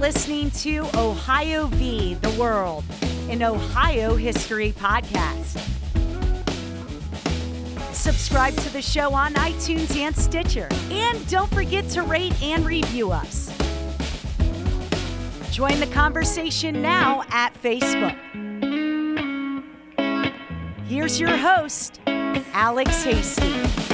[0.00, 2.14] Listening to Ohio v.
[2.14, 2.84] the World,
[3.28, 5.58] an Ohio history podcast.
[7.92, 10.68] Subscribe to the show on iTunes and Stitcher.
[10.92, 13.48] And don't forget to rate and review us.
[15.50, 18.16] Join the conversation now at Facebook.
[20.86, 23.87] Here's your host, Alex Hasty.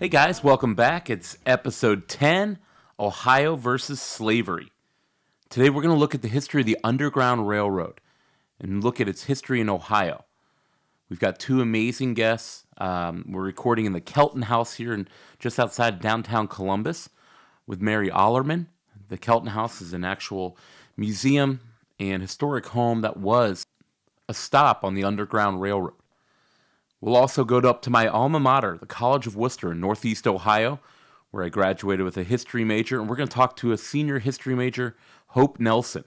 [0.00, 1.10] Hey guys, welcome back.
[1.10, 2.60] It's episode 10
[3.00, 4.70] Ohio versus Slavery.
[5.48, 8.00] Today we're going to look at the history of the Underground Railroad
[8.60, 10.24] and look at its history in Ohio.
[11.08, 12.64] We've got two amazing guests.
[12.76, 15.08] Um, we're recording in the Kelton House here in
[15.40, 17.08] just outside downtown Columbus
[17.66, 18.66] with Mary Ollerman.
[19.08, 20.56] The Kelton House is an actual
[20.96, 21.58] museum
[21.98, 23.64] and historic home that was
[24.28, 25.97] a stop on the Underground Railroad.
[27.00, 30.80] We'll also go up to my alma mater, the College of Wooster in Northeast Ohio,
[31.30, 33.00] where I graduated with a history major.
[33.00, 34.96] And we're going to talk to a senior history major,
[35.28, 36.04] Hope Nelson,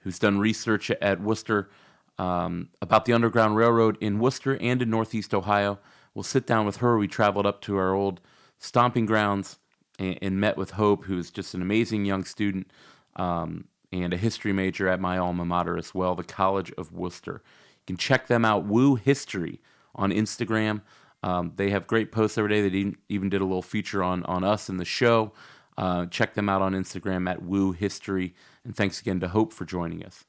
[0.00, 1.70] who's done research at Wooster
[2.18, 5.78] um, about the Underground Railroad in Wooster and in Northeast Ohio.
[6.12, 6.98] We'll sit down with her.
[6.98, 8.20] We traveled up to our old
[8.58, 9.58] stomping grounds
[9.98, 12.70] and, and met with Hope, who is just an amazing young student
[13.14, 17.42] um, and a history major at my alma mater as well, the College of Wooster.
[17.44, 19.60] You can check them out, Woo History
[19.94, 20.82] on Instagram.
[21.22, 22.68] Um, they have great posts every day.
[22.68, 25.32] They even did a little feature on on us in the show.
[25.76, 28.34] Uh, check them out on Instagram at Woo History.
[28.64, 30.24] And thanks again to Hope for joining us.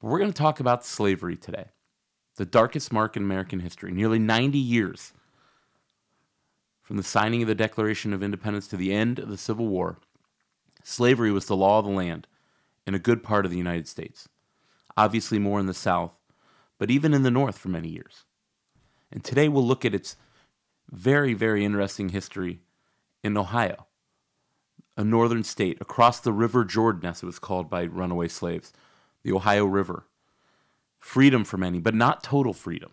[0.00, 1.66] But we're going to talk about slavery today,
[2.36, 3.90] the darkest mark in American history.
[3.90, 5.12] Nearly 90 years
[6.82, 9.98] from the signing of the Declaration of Independence to the end of the Civil War,
[10.82, 12.26] slavery was the law of the land
[12.86, 14.28] in a good part of the United States.
[14.96, 16.12] Obviously, more in the South,
[16.78, 18.24] but even in the North for many years.
[19.14, 20.16] And today we'll look at its
[20.90, 22.60] very, very interesting history
[23.22, 23.86] in Ohio,
[24.96, 28.72] a northern state across the River Jordan, as it was called by runaway slaves,
[29.22, 30.06] the Ohio River.
[30.98, 32.92] Freedom for many, but not total freedom.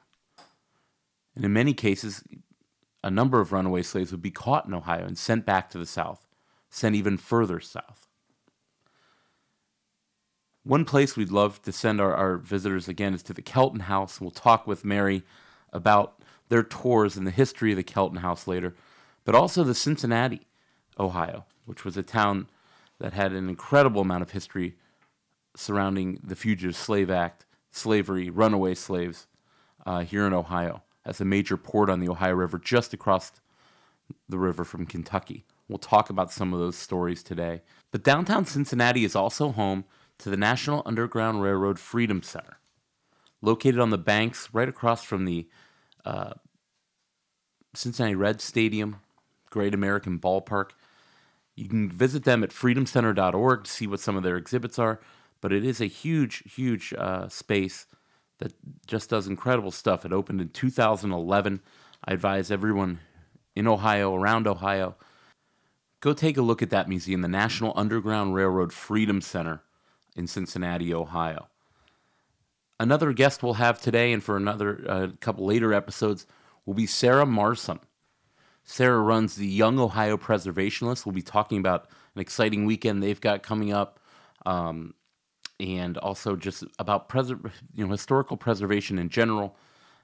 [1.36, 2.24] And in many cases,
[3.04, 5.86] a number of runaway slaves would be caught in Ohio and sent back to the
[5.86, 6.28] South,
[6.70, 8.08] sent even further south.
[10.64, 14.22] One place we'd love to send our, our visitors again is to the Kelton House.
[14.22, 15.24] We'll talk with Mary
[15.74, 18.76] about their tours and the history of the Kelton House later,
[19.24, 20.48] but also the Cincinnati,
[21.00, 22.48] Ohio, which was a town
[23.00, 24.76] that had an incredible amount of history
[25.56, 29.28] surrounding the Fugitive Slave Act, slavery, runaway slaves
[29.86, 33.32] uh, here in Ohio, as a major port on the Ohio River just across
[34.30, 35.46] the river from Kentucky.
[35.68, 37.62] We'll talk about some of those stories today.
[37.92, 39.86] But downtown Cincinnati is also home
[40.20, 42.58] to the National Underground Railroad Freedom Center
[43.42, 45.48] located on the banks right across from the
[46.06, 46.34] uh,
[47.74, 49.02] Cincinnati Red Stadium,
[49.50, 50.72] Great American Ballpark.
[51.56, 55.02] You can visit them at freedomcenter.org to see what some of their exhibits are,
[55.42, 57.86] but it is a huge, huge uh, space
[58.40, 58.54] that
[58.88, 60.06] just does incredible stuff.
[60.06, 61.62] It opened in 2011.
[62.04, 63.00] I advise everyone
[63.56, 64.96] in Ohio, around Ohio,
[66.00, 69.62] go take a look at that museum, the National Underground Railroad Freedom Center
[70.16, 71.48] in Cincinnati, Ohio.
[72.82, 76.26] Another guest we'll have today and for another uh, couple later episodes
[76.66, 77.80] will be Sarah Marsom.
[78.64, 81.06] Sarah runs the Young Ohio Preservationists.
[81.06, 84.00] We'll be talking about an exciting weekend they've got coming up,
[84.48, 84.96] um,
[85.60, 89.56] and also just about preser- you know historical preservation in general.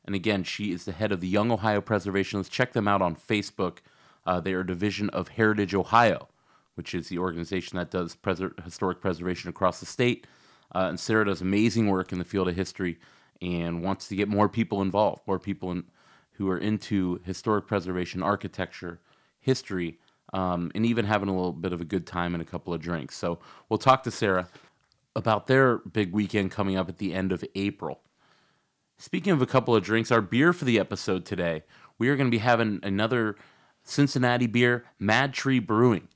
[0.05, 2.51] And again, she is the head of the Young Ohio Preservationists.
[2.51, 3.79] Check them out on Facebook.
[4.23, 6.27] Uh, they are a division of Heritage Ohio,
[6.75, 10.27] which is the organization that does preser- historic preservation across the state.
[10.73, 12.97] Uh, and Sarah does amazing work in the field of history
[13.41, 15.83] and wants to get more people involved, more people in,
[16.33, 18.99] who are into historic preservation, architecture,
[19.39, 19.99] history,
[20.33, 22.81] um, and even having a little bit of a good time and a couple of
[22.81, 23.15] drinks.
[23.15, 23.39] So
[23.69, 24.49] we'll talk to Sarah
[25.15, 28.01] about their big weekend coming up at the end of April.
[28.97, 31.63] Speaking of a couple of drinks, our beer for the episode today,
[31.97, 33.35] we are going to be having another
[33.83, 36.07] Cincinnati beer, Mad Tree Brewing.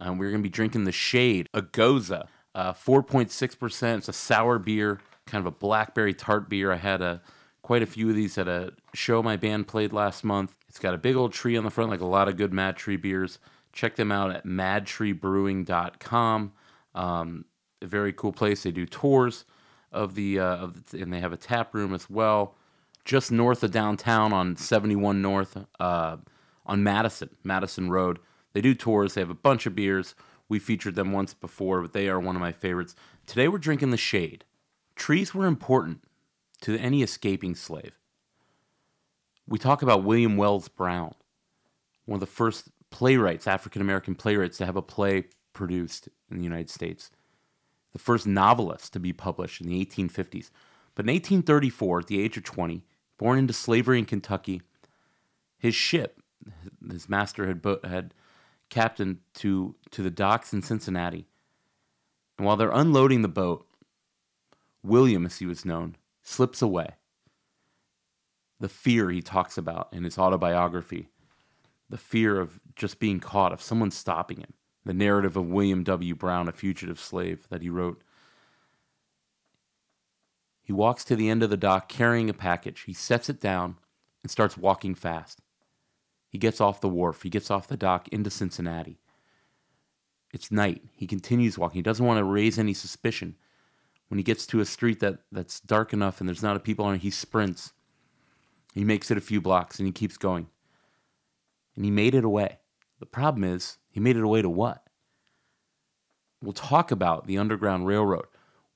[0.00, 2.26] Um, we're going to be drinking the Shade, a Gose.
[2.60, 3.96] Uh, 4.6%.
[3.96, 6.70] It's a sour beer, kind of a blackberry tart beer.
[6.70, 7.22] I had a
[7.62, 10.54] quite a few of these at a show my band played last month.
[10.68, 12.76] It's got a big old tree on the front, like a lot of good Mad
[12.76, 13.38] Tree beers.
[13.72, 16.52] Check them out at madtreebrewing.com.
[16.94, 17.46] Um,
[17.80, 18.64] a very cool place.
[18.64, 19.46] They do tours
[19.90, 22.56] of the, uh, of the, and they have a tap room as well,
[23.06, 26.18] just north of downtown on 71 North, uh,
[26.66, 28.18] on Madison, Madison Road.
[28.52, 29.14] They do tours.
[29.14, 30.14] They have a bunch of beers.
[30.50, 32.96] We featured them once before, but they are one of my favorites.
[33.24, 34.44] Today we're drinking the Shade.
[34.96, 36.02] Trees were important
[36.62, 37.92] to any escaping slave.
[39.46, 41.14] We talk about William Wells Brown,
[42.04, 46.44] one of the first playwrights, African American playwrights, to have a play produced in the
[46.44, 47.12] United States,
[47.92, 50.50] the first novelist to be published in the 1850s.
[50.96, 52.84] But in 1834, at the age of 20,
[53.18, 54.62] born into slavery in Kentucky,
[55.58, 56.20] his ship,
[56.90, 58.14] his master had, had
[58.70, 61.26] captained to, to the docks in Cincinnati.
[62.38, 63.66] And while they're unloading the boat,
[64.82, 66.94] William, as he was known, slips away.
[68.58, 71.08] The fear he talks about in his autobiography,
[71.88, 76.14] the fear of just being caught, of someone stopping him, the narrative of William W.
[76.14, 78.02] Brown, a fugitive slave, that he wrote.
[80.62, 82.82] He walks to the end of the dock carrying a package.
[82.82, 83.76] He sets it down
[84.22, 85.40] and starts walking fast.
[86.30, 88.98] He gets off the wharf, he gets off the dock into Cincinnati.
[90.32, 90.82] It's night.
[90.94, 91.78] He continues walking.
[91.78, 93.34] He doesn't want to raise any suspicion.
[94.08, 96.84] When he gets to a street that, that's dark enough and there's not a people
[96.84, 97.72] on it, he sprints.
[98.74, 100.46] He makes it a few blocks and he keeps going.
[101.74, 102.58] And he made it away.
[103.00, 104.84] The problem is, he made it away to what?
[106.42, 108.26] We'll talk about the Underground Railroad.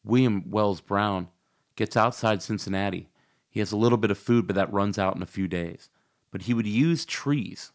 [0.04, 1.28] William Wells Brown
[1.76, 3.08] gets outside Cincinnati.
[3.48, 5.88] He has a little bit of food, but that runs out in a few days.
[6.34, 7.70] But he would use trees.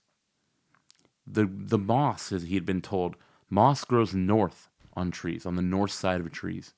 [1.26, 3.16] The, the moss, as he had been told,
[3.50, 6.74] moss grows north on trees, on the north side of trees.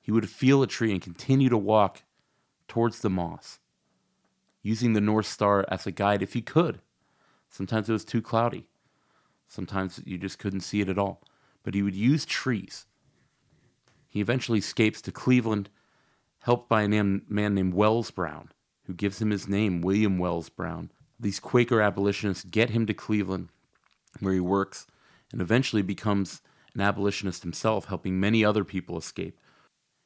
[0.00, 2.04] He would feel a tree and continue to walk
[2.68, 3.58] towards the moss,
[4.62, 6.80] using the North Star as a guide if he could.
[7.50, 8.66] Sometimes it was too cloudy.
[9.48, 11.20] Sometimes you just couldn't see it at all.
[11.64, 12.86] But he would use trees.
[14.08, 15.68] He eventually escapes to Cleveland,
[16.38, 18.52] helped by a man, named Wells Brown,
[18.86, 20.90] who gives him his name, William Wells Brown.
[21.18, 23.48] These Quaker abolitionists get him to Cleveland,
[24.20, 24.86] where he works,
[25.32, 26.42] and eventually becomes
[26.74, 29.38] an abolitionist himself, helping many other people escape.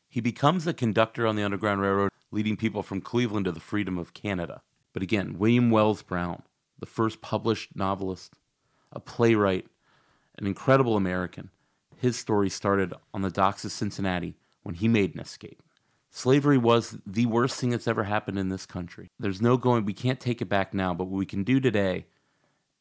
[0.09, 3.99] He becomes a conductor on the Underground Railroad, leading people from Cleveland to the freedom
[3.99, 4.62] of Canada.
[4.93, 6.43] But again, William Wells Brown,
[6.79, 8.35] the first published novelist,
[8.93, 9.67] a playwright,
[10.38, 11.50] an incredible American.
[11.97, 15.62] His story started on the docks of Cincinnati when he made an escape.
[16.11, 19.11] Slavery was the worst thing that's ever happened in this country.
[19.19, 22.07] There's no going, we can't take it back now, but what we can do today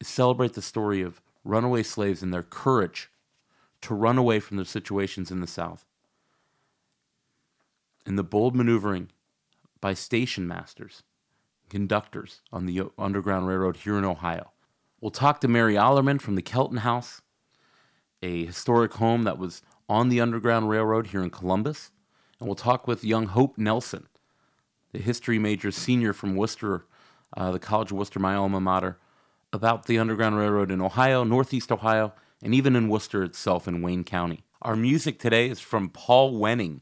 [0.00, 3.08] is celebrate the story of runaway slaves and their courage
[3.82, 5.86] to run away from their situations in the South.
[8.04, 9.10] And the bold maneuvering
[9.80, 11.04] by station masters
[11.68, 14.50] conductors on the Underground Railroad here in Ohio.
[15.00, 17.22] We'll talk to Mary Allerman from the Kelton House,
[18.22, 21.92] a historic home that was on the Underground Railroad here in Columbus.
[22.40, 24.08] And we'll talk with young Hope Nelson,
[24.92, 26.86] the history major senior from Wooster,
[27.36, 28.98] uh, the College of Wooster, my alma mater,
[29.52, 34.04] about the Underground Railroad in Ohio, Northeast Ohio, and even in Wooster itself in Wayne
[34.04, 34.42] County.
[34.62, 36.80] Our music today is from Paul Wenning,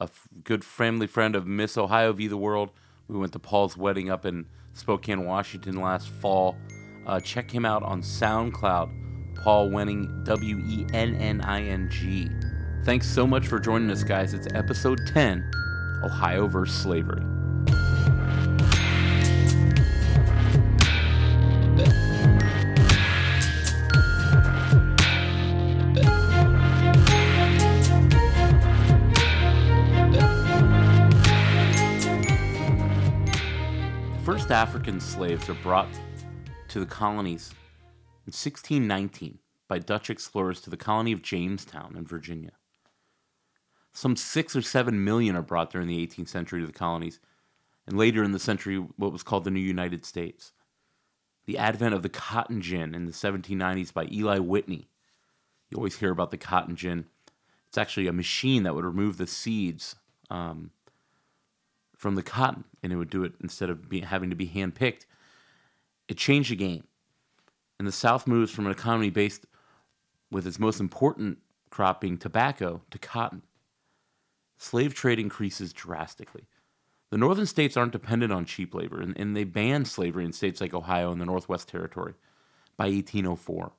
[0.00, 2.26] a f- good family friend of Miss Ohio v.
[2.26, 2.70] the World
[3.08, 6.56] we went to Paul's wedding up in Spokane, Washington last fall.
[7.06, 12.28] Uh, check him out on SoundCloud, Paul Wenning, W E N N I N G.
[12.84, 14.34] Thanks so much for joining us, guys.
[14.34, 15.48] It's episode 10
[16.02, 17.22] Ohio versus Slavery.
[34.24, 35.86] First African slaves are brought
[36.66, 37.50] to the colonies
[38.26, 42.50] in 1619 by Dutch explorers to the colony of Jamestown in Virginia.
[43.92, 47.20] Some six or seven million are brought during the 18th century to the colonies,
[47.86, 50.52] and later in the century, what was called the New United States.
[51.44, 54.88] The advent of the cotton gin in the 1790s by Eli Whitney.
[55.70, 57.06] You always hear about the cotton gin.
[57.68, 59.96] It's actually a machine that would remove the seeds
[60.30, 60.70] um,
[61.96, 65.06] from the cotton, and it would do it instead of be, having to be handpicked.
[66.08, 66.84] It changed the game.
[67.78, 69.46] And the South moves from an economy based
[70.30, 71.38] with its most important
[71.70, 73.42] crop being tobacco to cotton.
[74.62, 76.44] Slave trade increases drastically.
[77.10, 80.60] The northern states aren't dependent on cheap labor, and, and they banned slavery in states
[80.60, 82.14] like Ohio and the Northwest Territory
[82.76, 83.72] by 1804.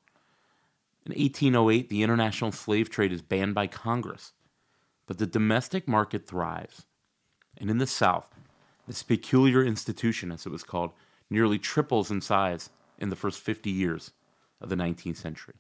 [1.06, 4.34] In 1808, the international slave trade is banned by Congress,
[5.08, 6.86] but the domestic market thrives.
[7.58, 8.36] And in the South,
[8.86, 10.92] this peculiar institution, as it was called,
[11.30, 14.12] nearly triples in size in the first 50 years
[14.60, 15.56] of the 19th century.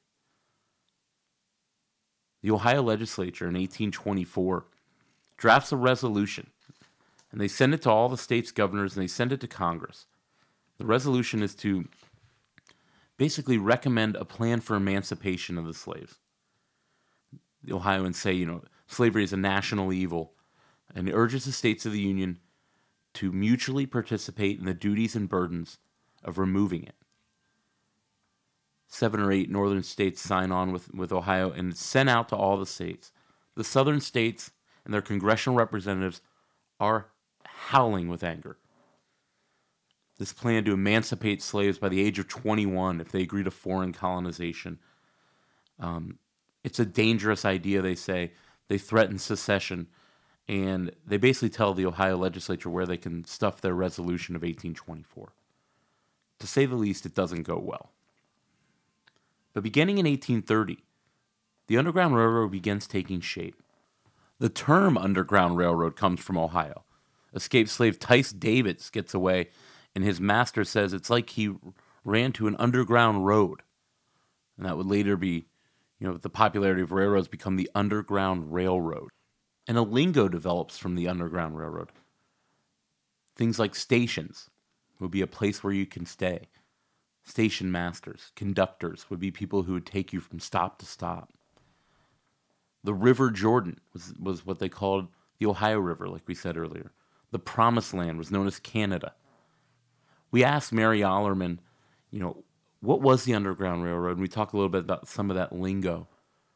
[2.42, 4.65] The Ohio legislature in 1824
[5.38, 6.52] drafts a resolution,
[7.32, 10.06] and they send it to all the state's governors and they send it to Congress.
[10.78, 11.88] The resolution is to
[13.18, 16.18] basically recommend a plan for emancipation of the slaves.
[17.63, 20.34] The Ohioans say, you know, slavery is a national evil
[20.94, 22.40] and urges the states of the Union
[23.13, 25.78] to mutually participate in the duties and burdens
[26.24, 26.96] of removing it.
[28.88, 32.36] Seven or eight northern states sign on with, with Ohio and it's sent out to
[32.36, 33.12] all the states.
[33.56, 34.52] The southern states
[34.86, 36.22] and their congressional representatives
[36.80, 37.08] are
[37.46, 38.58] howling with anger.
[40.20, 43.94] This plan to emancipate slaves by the age of 21 if they agree to foreign
[43.94, 44.80] colonization.
[45.80, 46.20] Um,
[46.63, 48.32] it's a dangerous idea, they say.
[48.68, 49.88] They threaten secession,
[50.48, 55.34] and they basically tell the Ohio legislature where they can stuff their resolution of 1824.
[56.40, 57.92] To say the least, it doesn't go well.
[59.54, 60.84] But beginning in 1830,
[61.68, 63.62] the Underground Railroad begins taking shape.
[64.40, 66.84] The term Underground Railroad comes from Ohio.
[67.34, 69.50] Escaped slave Tice Davis gets away,
[69.96, 71.56] and his master says it's like he
[72.04, 73.62] ran to an underground road.
[74.58, 75.46] And that would later be,
[76.00, 79.10] you know, the popularity of railroads become the Underground Railroad.
[79.68, 81.90] And a lingo develops from the Underground Railroad.
[83.36, 84.50] Things like stations
[85.00, 86.50] would be a place where you can stay.
[87.24, 91.32] Station masters, conductors would be people who would take you from stop to stop.
[92.84, 95.08] The River Jordan was, was what they called
[95.40, 96.92] the Ohio River, like we said earlier.
[97.32, 99.13] The Promised Land was known as Canada.
[100.32, 101.60] We asked Mary Ollerman,
[102.12, 102.44] you know,
[102.82, 104.13] what was the Underground Railroad?
[104.13, 106.08] And we talked a little bit about some of that lingo.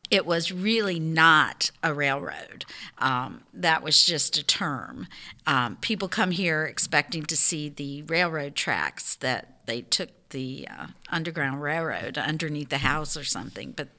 [0.10, 2.66] It was really not a railroad.
[2.98, 5.08] Um, that was just a term.
[5.46, 10.88] Um, people come here expecting to see the railroad tracks that they took the uh,
[11.10, 13.90] Underground Railroad underneath the house or something, but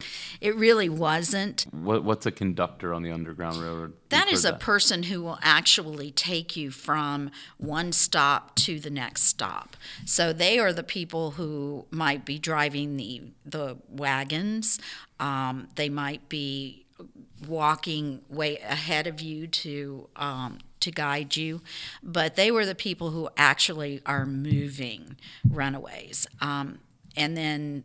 [0.40, 1.66] it really wasn't.
[1.70, 3.94] What, what's a conductor on the Underground Railroad?
[4.08, 8.56] That is You've is heard a person who will actually take you from one stop
[8.56, 9.76] to the next stop.
[10.04, 14.78] So they are the people who might be driving the the wagons.
[15.20, 16.86] Um, they might be
[17.46, 21.60] walking way ahead of you to um, to guide you,
[22.02, 25.16] but they were the people who actually are moving
[25.48, 26.26] runaways.
[26.40, 26.78] Um,
[27.16, 27.84] and then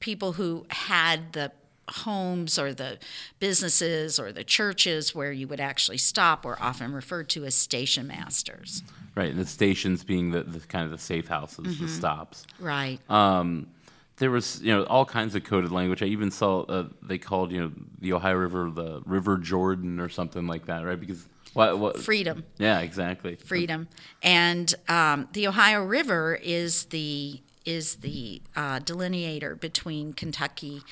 [0.00, 1.52] people who had the
[1.88, 2.98] homes or the
[3.38, 8.06] businesses or the churches where you would actually stop were often referred to as station
[8.06, 8.82] masters.
[9.14, 12.46] Right, and the stations being the, the kind of the safe houses, the stops.
[12.58, 12.98] Right.
[13.08, 13.68] Um,
[14.16, 16.02] there was you know all kinds of coded language.
[16.02, 20.08] I even saw uh, they called you know the Ohio River the River Jordan or
[20.08, 20.98] something like that, right?
[20.98, 22.44] Because what, what Freedom.
[22.58, 23.36] Yeah, exactly.
[23.36, 23.88] freedom.
[24.22, 30.82] And um, the Ohio River is the is the uh, delineator between Kentucky,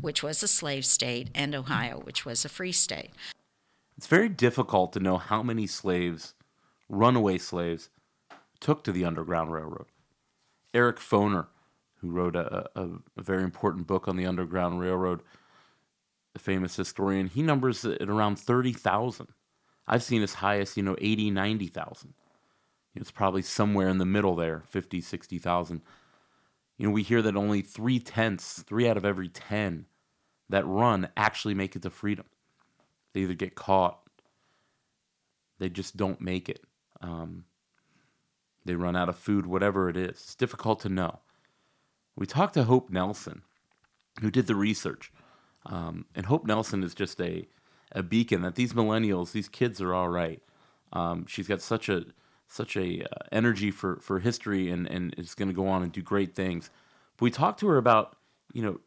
[0.00, 3.10] which was a slave state, and Ohio, which was a free state.
[3.96, 6.34] It's very difficult to know how many slaves,
[6.88, 7.88] runaway slaves,
[8.60, 9.86] took to the Underground Railroad.
[10.74, 11.46] Eric Foner,
[12.00, 15.22] who wrote a, a, a very important book on the Underground Railroad,
[16.32, 19.28] the famous historian, he numbers it at around 30,000.
[19.88, 22.14] I've seen as high as, you know, 80, 90,000.
[22.94, 25.80] It's probably somewhere in the middle there, 50, 60,000.
[26.76, 29.86] You know, we hear that only three tenths, three out of every 10
[30.48, 32.26] that run actually make it to freedom.
[33.12, 34.00] They either get caught,
[35.58, 36.64] they just don't make it.
[37.00, 37.44] Um,
[38.64, 40.10] they run out of food, whatever it is.
[40.10, 41.20] It's difficult to know.
[42.16, 43.42] We talked to Hope Nelson,
[44.20, 45.12] who did the research.
[45.66, 47.48] Um, and Hope Nelson is just a,
[47.92, 50.42] a beacon that these millennials, these kids are all right.
[50.92, 52.06] Um, she's got such a
[52.48, 55.92] such a uh, energy for, for history and, and is going to go on and
[55.92, 56.70] do great things.
[57.16, 58.16] But we talked to her about,
[58.54, 58.80] you know,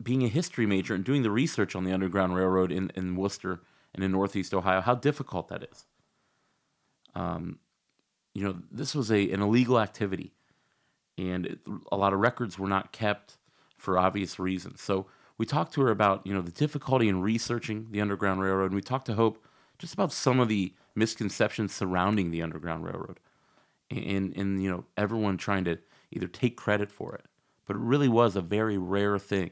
[0.00, 3.60] being a history major and doing the research on the Underground Railroad in, in Wooster
[3.94, 5.84] and in Northeast Ohio, how difficult that is.
[7.14, 7.58] Um,
[8.34, 10.32] you know, this was a an illegal activity,
[11.18, 11.58] and it,
[11.90, 13.36] a lot of records were not kept
[13.76, 14.80] for obvious reasons.
[14.80, 15.06] So
[15.42, 18.76] we talked to her about you know the difficulty in researching the Underground Railroad, and
[18.76, 19.44] we talked to Hope
[19.76, 23.18] just about some of the misconceptions surrounding the Underground Railroad,
[23.90, 25.78] and and you know everyone trying to
[26.12, 27.24] either take credit for it,
[27.66, 29.50] but it really was a very rare thing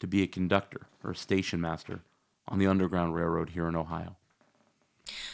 [0.00, 2.00] to be a conductor or a station master
[2.48, 4.16] on the Underground Railroad here in Ohio.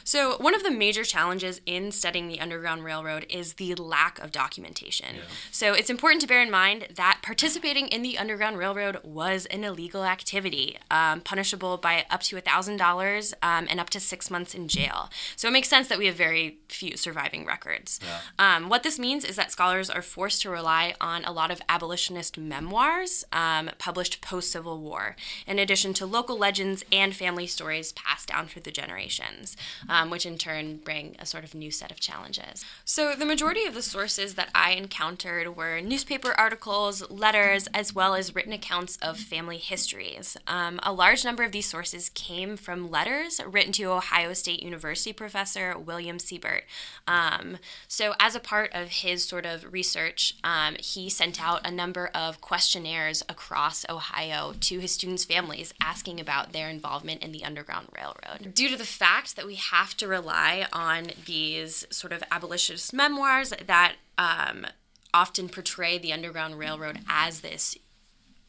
[0.04, 4.32] So, one of the major challenges in studying the Underground Railroad is the lack of
[4.32, 5.16] documentation.
[5.52, 9.62] So, it's important to bear in mind that participating in the Underground Railroad was an
[9.62, 14.66] illegal activity, um, punishable by up to $1,000 um, and up to six months in
[14.66, 15.10] jail.
[15.36, 18.00] So, it makes sense that we have very few surviving records.
[18.38, 21.62] Um, what this means is that scholars are forced to rely on a lot of
[21.68, 25.14] abolitionist memoirs um, published post Civil War,
[25.46, 29.56] in addition to local legends and family stories passed down through the generations.
[29.88, 32.64] Um, which in turn bring a sort of new set of challenges.
[32.84, 38.14] So, the majority of the sources that I encountered were newspaper articles, letters, as well
[38.14, 40.36] as written accounts of family histories.
[40.46, 45.12] Um, a large number of these sources came from letters written to Ohio State University
[45.12, 46.64] professor William Siebert.
[47.06, 51.70] Um, so, as a part of his sort of research, um, he sent out a
[51.70, 57.44] number of questionnaires across Ohio to his students' families asking about their involvement in the
[57.44, 58.54] Underground Railroad.
[58.54, 63.52] Due to the fact that we have to rely on these sort of abolitionist memoirs
[63.66, 64.64] that um,
[65.12, 67.76] often portray the Underground Railroad as this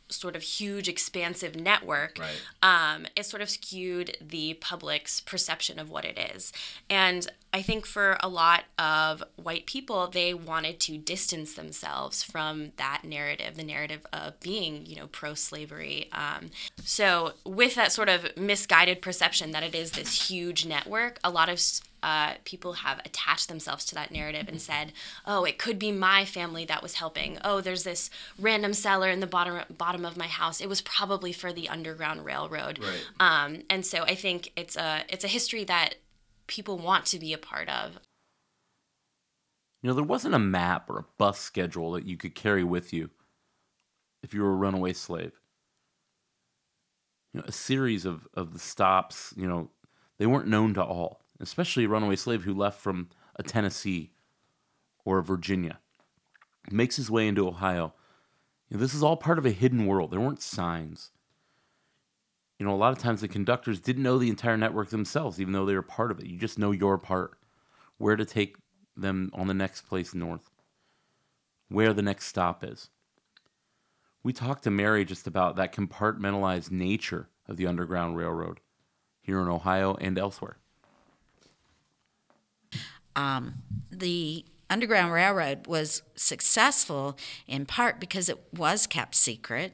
[0.10, 2.40] sort of huge, expansive network, Right.
[2.62, 6.54] um, it sort of skewed the public's perception of what it is.
[6.88, 12.72] And I think for a lot of white people, they wanted to distance themselves from
[12.78, 16.10] that narrative, the narrative of being, you know, pro slavery.
[16.14, 16.52] Um,
[16.84, 21.50] so, with that sort of misguided perception that it is this huge network, a lot
[21.50, 21.62] of
[22.04, 24.94] uh, people have attached themselves to that narrative and said,
[25.26, 27.38] "Oh, it could be my family that was helping.
[27.44, 30.62] Oh, there's this random cellar in the bottom bottom of my house.
[30.62, 33.06] It was probably for the Underground Railroad." Right.
[33.20, 35.96] Um, and so I think it's a it's a history that
[36.52, 37.94] people want to be a part of.
[39.82, 42.94] You know, there wasn't a map or a bus schedule that you could carry with
[42.94, 43.10] you
[44.22, 45.40] if you were a runaway slave.
[47.34, 49.70] You know, a series of, of the stops, you know,
[50.20, 54.12] they weren't known to all, especially a runaway slave who left from a Tennessee
[55.06, 55.80] or a Virginia.
[56.70, 57.94] Makes his way into Ohio.
[58.70, 60.12] You know, this is all part of a hidden world.
[60.12, 61.12] There weren't signs.
[62.62, 65.52] You know, a lot of times the conductors didn't know the entire network themselves, even
[65.52, 66.28] though they were part of it.
[66.28, 67.40] You just know your part,
[67.98, 68.56] where to take
[68.96, 70.52] them on the next place north,
[71.70, 72.92] where the next stop is.
[74.22, 78.60] We talked to Mary just about that compartmentalized nature of the Underground Railroad
[79.22, 80.58] here in Ohio and elsewhere.
[83.90, 89.74] the Underground Railroad was successful in part because it was kept secret,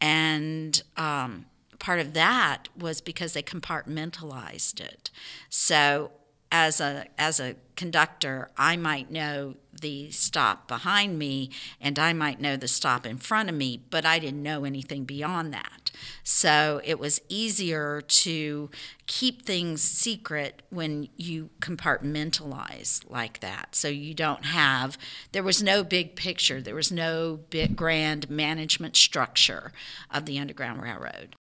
[0.00, 1.46] and um,
[1.78, 5.10] part of that was because they compartmentalized it.
[5.48, 6.12] So,
[6.50, 12.40] as a as a conductor, I might know the stop behind me, and I might
[12.40, 15.90] know the stop in front of me, but I didn't know anything beyond that.
[16.24, 18.70] So it was easier to
[19.06, 23.74] keep things secret when you compartmentalize like that.
[23.74, 24.98] So you don't have,
[25.32, 29.72] there was no big picture, there was no big grand management structure
[30.10, 31.36] of the Underground Railroad.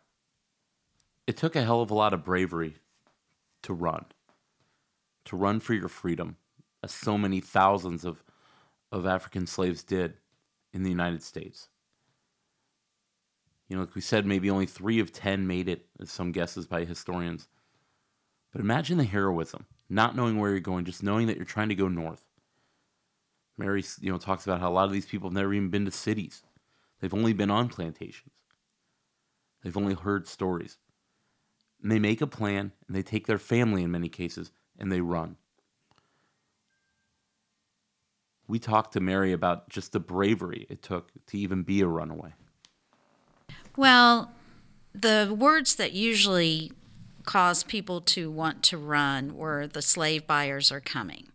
[1.26, 2.76] It took a hell of a lot of bravery
[3.62, 4.06] to run,
[5.24, 6.36] to run for your freedom,
[6.82, 8.24] as so many thousands of,
[8.90, 10.14] of African slaves did
[10.72, 11.68] in the United States.
[13.68, 16.66] You know, like we said, maybe only three of ten made it, as some guesses
[16.66, 17.48] by historians.
[18.50, 21.74] But imagine the heroism, not knowing where you're going, just knowing that you're trying to
[21.74, 22.26] go north.
[23.56, 25.84] Mary, you know, talks about how a lot of these people have never even been
[25.84, 26.42] to cities.
[27.00, 28.34] They've only been on plantations.
[29.62, 30.78] They've only heard stories.
[31.82, 35.00] And they make a plan and they take their family in many cases and they
[35.00, 35.36] run.
[38.46, 42.34] We talked to Mary about just the bravery it took to even be a runaway.
[43.76, 44.32] Well,
[44.92, 46.72] the words that usually
[47.24, 51.28] cause people to want to run were the slave buyers are coming,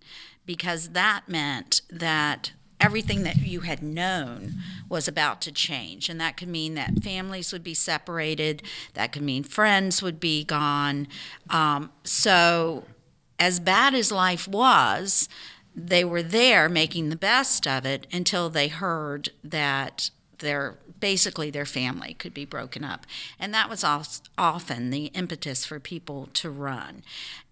[0.45, 4.55] because that meant that everything that you had known
[4.87, 6.09] was about to change.
[6.09, 8.61] And that could mean that families would be separated,
[8.93, 11.07] that could mean friends would be gone.
[11.49, 12.85] Um, so,
[13.39, 15.29] as bad as life was,
[15.75, 20.09] they were there making the best of it until they heard that
[20.39, 23.05] their basically their family could be broken up
[23.39, 27.03] and that was often the impetus for people to run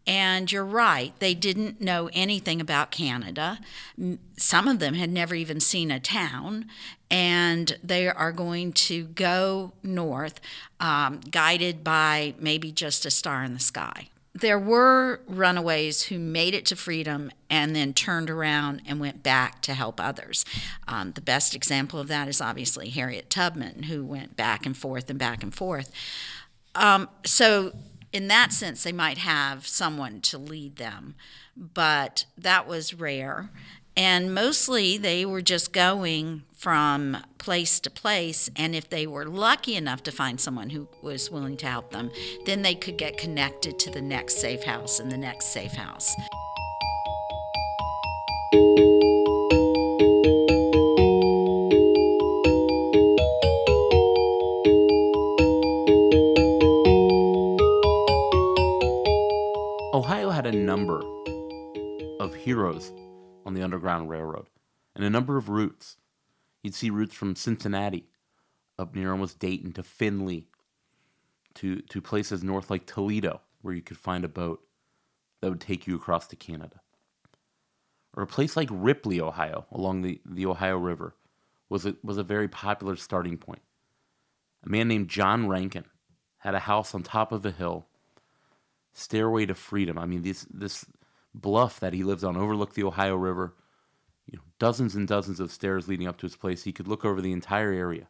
[0.07, 3.59] and you're right they didn't know anything about canada
[4.37, 6.65] some of them had never even seen a town
[7.09, 10.39] and they are going to go north
[10.79, 16.53] um, guided by maybe just a star in the sky there were runaways who made
[16.53, 20.43] it to freedom and then turned around and went back to help others.
[20.89, 25.09] Um, the best example of that is obviously Harriet Tubman, who went back and forth
[25.09, 25.89] and back and forth.
[26.75, 27.71] Um, so,
[28.15, 31.15] in that sense, they might have someone to lead them,
[31.57, 33.49] but that was rare.
[33.97, 38.49] And mostly they were just going from place to place.
[38.55, 42.09] And if they were lucky enough to find someone who was willing to help them,
[42.45, 46.15] then they could get connected to the next safe house and the next safe house.
[60.45, 61.01] Had a number
[62.19, 62.93] of heroes
[63.47, 64.45] on the Underground Railroad
[64.95, 65.97] and a number of routes.
[66.61, 68.05] You'd see routes from Cincinnati
[68.77, 70.45] up near almost Dayton to Findlay
[71.55, 74.61] to, to places north like Toledo where you could find a boat
[75.41, 76.79] that would take you across to Canada.
[78.15, 81.15] Or a place like Ripley, Ohio, along the, the Ohio River,
[81.69, 83.63] was a, was a very popular starting point.
[84.63, 85.85] A man named John Rankin
[86.37, 87.87] had a house on top of a hill,
[88.95, 89.99] stairway to freedom.
[89.99, 90.85] I mean, this, this
[91.33, 93.53] bluff that he lives on overlooked the Ohio River,
[94.25, 96.63] you know, dozens and dozens of stairs leading up to his place.
[96.63, 98.07] He could look over the entire area.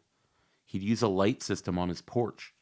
[0.64, 2.54] He'd use a light system on his porch,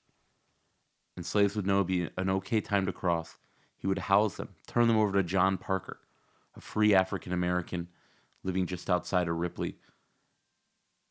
[1.17, 3.37] and slaves would know it'd be an okay time to cross.
[3.77, 6.01] He would house them, turn them over to John Parker,
[6.57, 7.89] a free African American
[8.43, 9.77] living just outside of Ripley.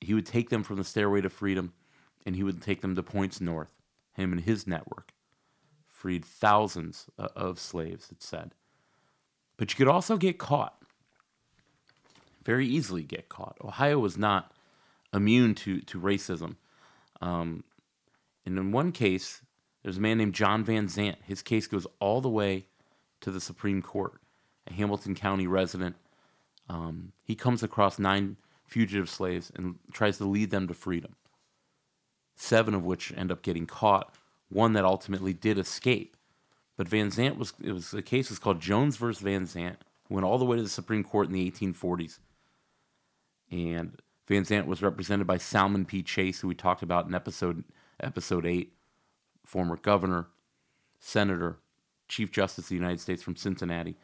[0.02, 1.74] He would take them from the stairway to freedom,
[2.26, 3.74] and he would take them to points north.
[4.14, 5.13] Him and his network
[6.04, 8.52] freed thousands uh, of slaves, it said.
[9.56, 10.76] But you could also get caught.
[12.44, 13.56] Very easily get caught.
[13.64, 14.52] Ohio was not
[15.14, 16.58] immune to, to racism.
[17.22, 17.64] Um,
[18.46, 19.44] and in one case,
[19.82, 21.20] there's a man named John Van Zandt.
[21.26, 22.66] His case goes all the way
[23.22, 24.20] to the Supreme Court,
[24.68, 25.96] a Hamilton County resident.
[26.68, 28.36] Um, he comes across nine
[28.66, 31.16] fugitive slaves and tries to lead them to freedom,
[32.36, 34.14] seven of which end up getting caught,
[34.54, 36.16] one that ultimately did escape.
[36.78, 39.78] But Van Zandt was it was the case was called Jones versus Van Zandt.
[40.10, 42.20] Went all the way to the Supreme Court in the 1840s,
[43.52, 46.04] and Van Zandt was represented by Salmon P.
[46.04, 47.64] Chase, who we talked about in episode
[48.00, 48.74] episode eight,
[49.46, 50.28] former governor,
[51.00, 51.60] senator,
[52.08, 53.98] Chief Justice of the United States from Cincinnati,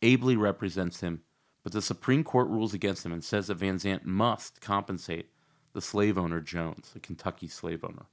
[0.00, 1.22] ably represents him.
[1.62, 5.30] But the Supreme Court rules against him and says that Van Zandt must compensate
[5.74, 8.06] the slave owner Jones, the Kentucky slave owner.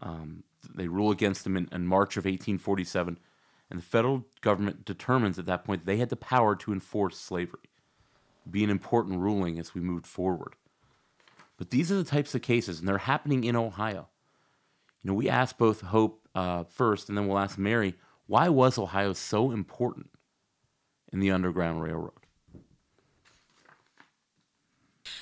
[0.00, 0.42] Um,
[0.74, 3.18] they rule against him in, in March of 1847,
[3.70, 7.70] and the federal government determines at that point they had the power to enforce slavery.
[8.50, 10.54] Be an important ruling as we moved forward.
[11.56, 14.08] But these are the types of cases, and they're happening in Ohio.
[15.02, 17.94] You know, we asked both Hope uh, first, and then we'll ask Mary,
[18.26, 20.10] why was Ohio so important
[21.12, 22.23] in the Underground Railroad?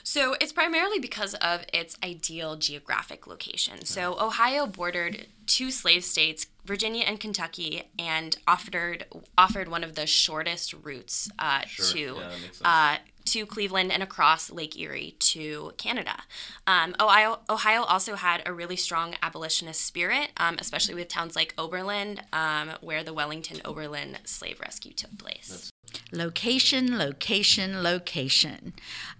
[0.05, 3.85] So it's primarily because of its ideal geographic location.
[3.85, 10.07] So Ohio bordered two slave states, Virginia and Kentucky, and offered offered one of the
[10.07, 11.87] shortest routes uh, Sure.
[11.87, 12.61] to Yeah, that makes sense.
[12.64, 16.23] uh, to Cleveland and across Lake Erie to Canada.
[16.66, 21.55] Um, Ohio Ohio also had a really strong abolitionist spirit, um, especially with towns like
[21.59, 25.72] Oberlin, um, where the Wellington Oberlin slave rescue took place.
[26.12, 28.72] Location, location, location.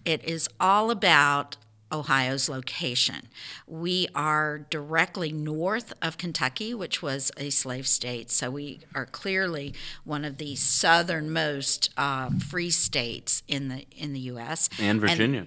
[0.05, 1.57] It is all about
[1.93, 3.29] Ohio's location.
[3.67, 9.75] We are directly north of Kentucky, which was a slave state, so we are clearly
[10.05, 14.71] one of the southernmost uh, free states in the in the U.S.
[14.81, 15.47] And Virginia.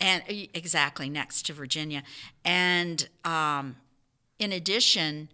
[0.00, 2.04] and uh, exactly next to Virginia.
[2.44, 3.76] And um,
[4.38, 5.28] in addition,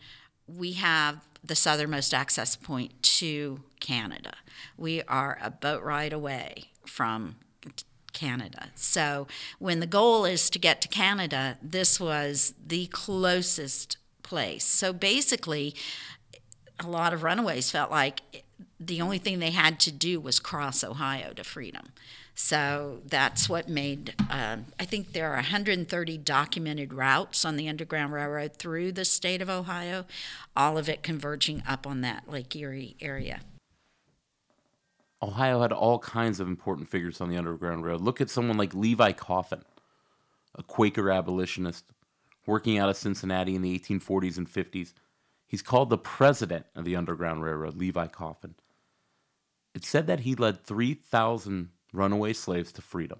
[0.47, 4.35] we have the southernmost access point to Canada.
[4.77, 7.37] We are a boat ride away from
[8.13, 8.69] Canada.
[8.75, 9.27] So
[9.59, 14.65] when the goal is to get to Canada, this was the closest place.
[14.65, 15.75] So basically,
[16.81, 18.45] a lot of runaways felt like
[18.81, 21.93] the only thing they had to do was cross Ohio to freedom.
[22.35, 28.13] So that's what made, um, I think there are 130 documented routes on the Underground
[28.13, 30.07] Railroad through the state of Ohio,
[30.57, 33.41] all of it converging up on that Lake Erie area.
[35.23, 38.03] Ohio had all kinds of important figures on the Underground Railroad.
[38.03, 39.63] Look at someone like Levi Coffin,
[40.55, 41.85] a Quaker abolitionist
[42.47, 44.93] working out of Cincinnati in the 1840s and 50s.
[45.47, 48.55] He's called the president of the Underground Railroad, Levi Coffin.
[49.75, 53.19] It's said that he led 3,000 runaway slaves to freedom.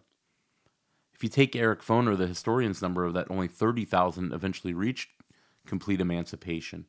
[1.13, 5.11] If you take Eric Foner, the historian's number of that only 30,000 eventually reached
[5.67, 6.87] complete emancipation,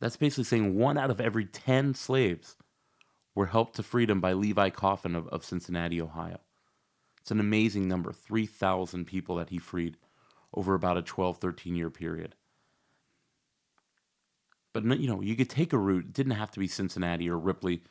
[0.00, 2.56] that's basically saying one out of every 10 slaves
[3.40, 6.40] were helped to freedom by Levi Coffin of, of Cincinnati, Ohio.
[7.22, 9.96] It's an amazing number 3,000 people that he freed
[10.52, 12.34] over about a 12, 13 year period.
[14.74, 16.04] But, you know, you could take a route.
[16.04, 17.82] It didn't have to be Cincinnati or Ripley.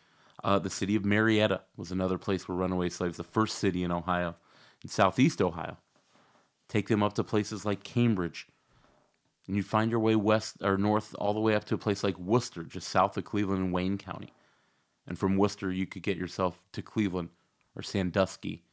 [0.43, 3.91] Uh, the city of Marietta was another place where runaway slaves, the first city in
[3.91, 4.35] Ohio,
[4.83, 5.77] in southeast Ohio.
[6.67, 8.45] Take them up to places like Cambridge.
[9.47, 12.03] And you find your way west or north all the way up to a place
[12.03, 14.31] like Wooster, just south of Cleveland and Wayne County.
[15.09, 17.29] And from Wooster, you could get yourself to Cleveland
[17.75, 18.63] or Sandusky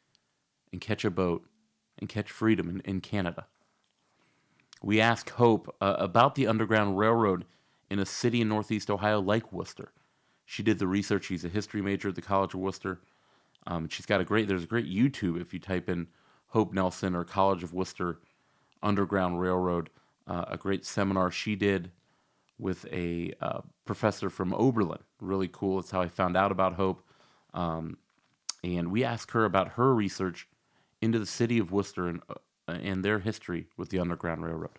[0.70, 1.48] and catch a boat
[1.98, 3.46] and catch freedom in, in Canada.
[4.82, 7.46] We ask Hope uh, about the Underground Railroad
[7.88, 9.92] in a city in northeast Ohio like Wooster.
[10.44, 11.24] She did the research.
[11.24, 13.00] She's a history major at the College of Wooster.
[13.66, 14.46] Um, she's got a great.
[14.46, 16.06] There's a great YouTube if you type in
[16.48, 18.20] Hope Nelson or College of Wooster
[18.82, 19.88] Underground Railroad.
[20.26, 21.90] Uh, a great seminar she did
[22.58, 25.00] with a uh, professor from Oberlin.
[25.20, 25.78] Really cool.
[25.78, 27.02] It's how I found out about Hope.
[27.54, 27.98] Um,
[28.64, 30.48] and we asked her about her research
[31.00, 34.78] into the city of Wooster and, uh, and their history with the Underground Railroad.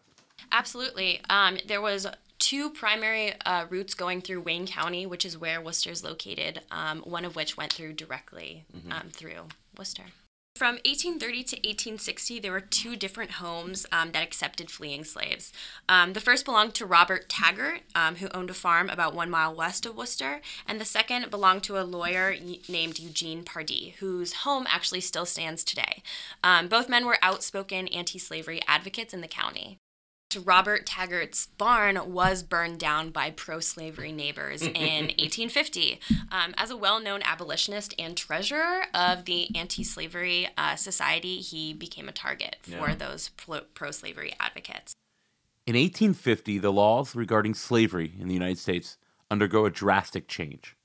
[0.52, 1.22] Absolutely.
[1.30, 2.08] Um, there was
[2.40, 6.62] two primary uh, routes going through Wayne County, which is where Wooster is located.
[6.72, 8.92] Um, one of which went through directly mm-hmm.
[8.92, 10.04] um, through Wooster.
[10.58, 15.54] From 1830 to 1860, there were two different homes um, that accepted fleeing slaves.
[15.88, 19.54] Um, the first belonged to Robert Taggart, um, who owned a farm about one mile
[19.54, 22.36] west of Wooster, and the second belonged to a lawyer
[22.67, 26.02] named Eugene Pardee, whose home actually still stands today.
[26.43, 29.78] Um, both men were outspoken anti slavery advocates in the county.
[30.36, 36.00] Robert Taggart's barn was burned down by pro slavery neighbors in 1850.
[36.32, 41.74] Um, as a well known abolitionist and treasurer of the anti slavery uh, society, he
[41.74, 42.96] became a target for yeah.
[42.96, 44.94] those pro slavery advocates.
[45.66, 48.98] In 1850, the laws regarding slavery in the United States
[49.30, 50.76] undergo a drastic change.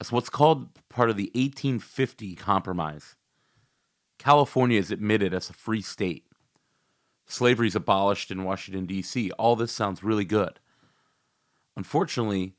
[0.00, 3.14] As what's called part of the 1850 Compromise,
[4.18, 6.24] California is admitted as a free state
[7.26, 9.30] slavery is abolished in Washington, D.C.
[9.32, 10.60] All this sounds really good.
[11.76, 12.54] Unfortunately,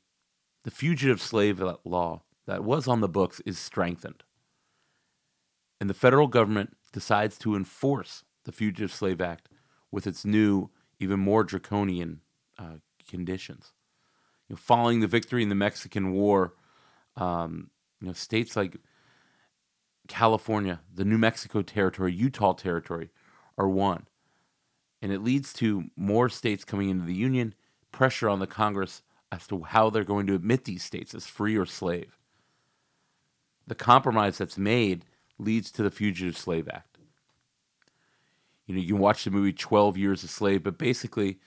[0.64, 4.24] the fugitive slave law that was on the books is strengthened.
[5.80, 9.48] And the federal government decides to enforce the Fugitive Slave Act
[9.90, 12.20] with its new, even more draconian
[12.58, 12.76] uh,
[13.08, 13.72] conditions.
[14.48, 16.54] You know, following the victory in the Mexican War,
[17.16, 18.76] um, you know, states like
[20.08, 23.10] California, the New Mexico Territory, Utah Territory
[23.56, 24.06] are one
[25.04, 27.54] and it leads to more states coming into the Union,
[27.92, 31.58] pressure on the Congress as to how they're going to admit these states as free
[31.58, 32.16] or slave.
[33.66, 35.04] The compromise that's made
[35.38, 36.96] leads to the Fugitive Slave Act.
[38.64, 41.38] You know, you can watch the movie 12 Years a Slave, but basically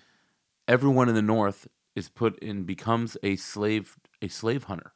[0.68, 4.94] everyone in the North is put in becomes a slave a slave hunter.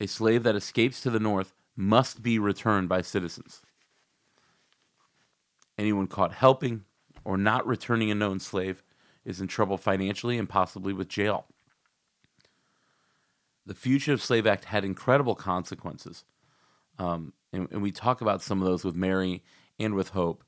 [0.00, 3.62] A slave that escapes to the North must be returned by citizens.
[5.78, 6.84] Anyone caught helping
[7.24, 8.82] or not returning a known slave
[9.24, 11.46] is in trouble financially and possibly with jail.
[13.66, 16.24] The Fugitive Slave Act had incredible consequences.
[16.98, 19.42] Um, and, and we talk about some of those with Mary
[19.78, 20.44] and with Hope.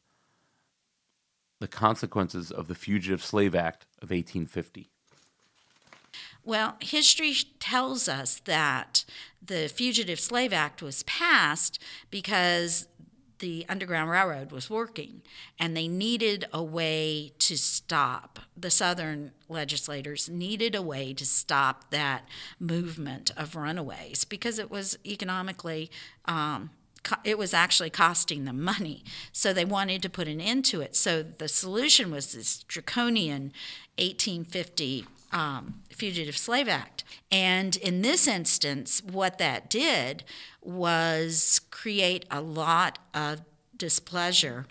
[1.58, 4.88] The consequences of the Fugitive Slave Act of 1850.
[6.44, 9.04] Well, history tells us that
[9.42, 12.86] the Fugitive Slave Act was passed because
[13.38, 15.22] the Underground Railroad was working,
[15.58, 18.40] and they needed a way to stop.
[18.56, 24.98] The Southern legislators needed a way to stop that movement of runaways because it was
[25.06, 25.90] economically.
[26.24, 26.70] Um,
[27.24, 29.04] it was actually costing them money.
[29.32, 30.94] So they wanted to put an end to it.
[30.94, 33.52] So the solution was this draconian
[33.98, 37.04] 1850 um, Fugitive Slave Act.
[37.30, 40.24] And in this instance, what that did
[40.62, 43.42] was create a lot of
[43.76, 44.66] displeasure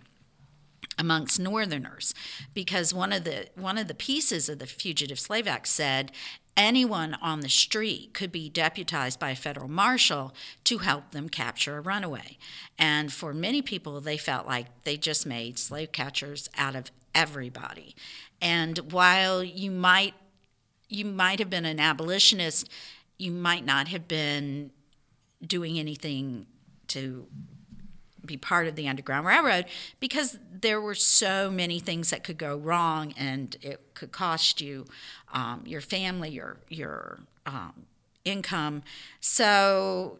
[0.97, 2.13] amongst northerners
[2.53, 6.11] because one of the one of the pieces of the fugitive slave act said
[6.55, 11.77] anyone on the street could be deputized by a federal marshal to help them capture
[11.77, 12.37] a runaway
[12.79, 17.95] and for many people they felt like they just made slave catchers out of everybody
[18.41, 20.15] and while you might
[20.89, 22.69] you might have been an abolitionist,
[23.17, 24.71] you might not have been
[25.45, 26.45] doing anything
[26.87, 27.27] to
[28.25, 29.65] be part of the Underground Railroad
[29.99, 34.85] because there were so many things that could go wrong and it could cost you
[35.33, 37.85] um, your family, your, your um,
[38.25, 38.83] income.
[39.19, 40.19] So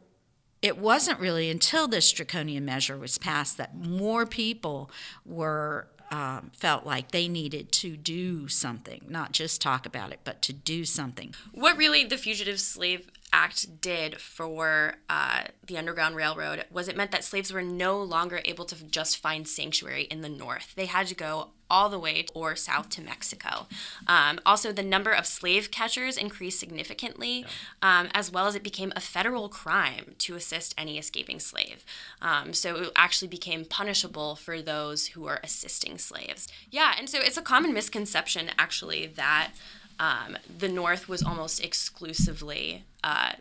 [0.62, 4.90] it wasn't really until this draconian measure was passed that more people
[5.26, 10.42] were um, felt like they needed to do something, not just talk about it, but
[10.44, 11.34] to do something.
[11.52, 17.12] What really the Fugitive Slave Act did for uh, the Underground Railroad was it meant
[17.12, 20.74] that slaves were no longer able to just find sanctuary in the North.
[20.76, 23.68] They had to go all the way or south to Mexico.
[24.08, 27.46] Um, also, the number of slave catchers increased significantly,
[27.82, 31.84] um, as well as it became a federal crime to assist any escaping slave.
[32.22, 36.48] Um, so it actually became punishable for those who are assisting slaves.
[36.72, 39.52] Yeah, and so it's a common misconception actually that
[40.00, 43.34] um, the North was almost exclusively uh,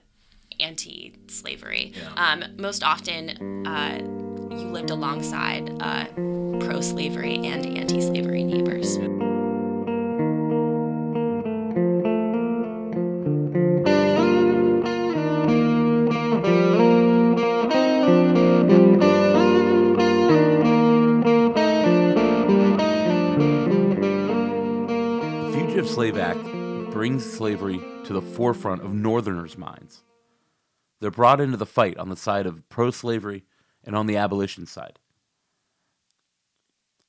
[0.61, 1.93] anti slavery.
[1.95, 2.13] Yeah.
[2.17, 3.99] Um, most often, uh,
[4.51, 6.07] you lived alongside uh,
[6.61, 8.97] pro slavery and anti slavery neighbors.
[25.97, 26.45] Slave Act
[26.93, 30.03] brings slavery to the forefront of Northerners' minds.
[31.01, 33.45] They're brought into the fight on the side of pro slavery
[33.83, 34.99] and on the abolition side.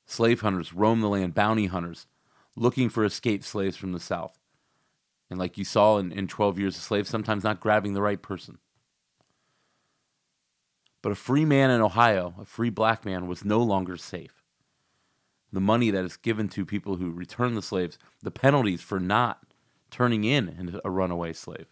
[0.06, 2.08] Slave hunters roam the land, bounty hunters,
[2.56, 4.40] looking for escaped slaves from the South.
[5.30, 8.22] And like you saw in, in 12 Years a Slave, sometimes not grabbing the right
[8.22, 8.58] person.
[11.02, 14.37] But a free man in Ohio, a free black man, was no longer safe.
[15.52, 19.40] The money that is given to people who return the slaves, the penalties for not
[19.90, 21.68] turning in a runaway slave,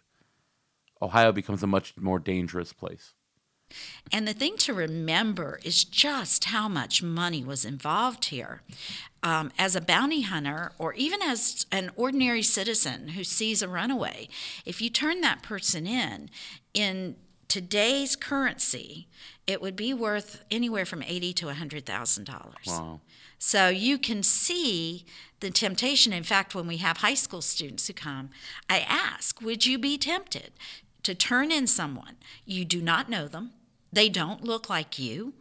[1.02, 3.12] Ohio becomes a much more dangerous place.
[4.12, 8.62] And the thing to remember is just how much money was involved here.
[9.22, 14.28] Um, as a bounty hunter, or even as an ordinary citizen who sees a runaway,
[14.64, 16.30] if you turn that person in,
[16.74, 17.16] in
[17.48, 19.08] today's currency,
[19.46, 22.66] it would be worth anywhere from eighty to a hundred thousand dollars.
[22.66, 23.00] Wow.
[23.38, 25.04] So you can see
[25.40, 26.12] the temptation.
[26.12, 28.30] In fact, when we have high school students who come,
[28.68, 30.52] I ask, would you be tempted
[31.02, 33.52] to turn in someone you do not know them,
[33.92, 35.34] they don't look like you,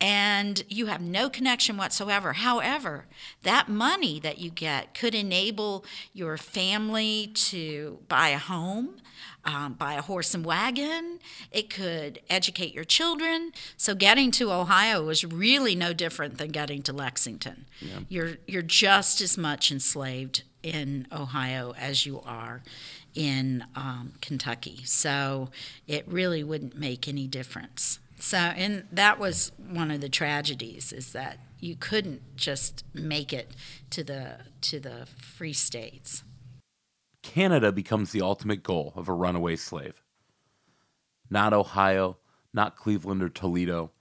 [0.00, 2.32] and you have no connection whatsoever.
[2.32, 3.06] However,
[3.42, 8.96] that money that you get could enable your family to buy a home,
[9.44, 11.18] um, buy a horse and wagon.
[11.50, 13.52] It could educate your children.
[13.76, 17.66] So getting to Ohio was really no different than getting to Lexington.
[17.80, 18.00] Yeah.
[18.08, 22.62] You're you're just as much enslaved in Ohio as you are
[23.14, 24.80] in um, Kentucky.
[24.84, 25.50] So
[25.86, 28.00] it really wouldn't make any difference.
[28.18, 33.50] So, and that was one of the tragedies is that you couldn't just make it
[33.90, 36.22] to the to the free states.
[37.24, 40.02] Canada becomes the ultimate goal of a runaway slave.
[41.30, 42.18] Not Ohio,
[42.52, 43.92] not Cleveland or Toledo,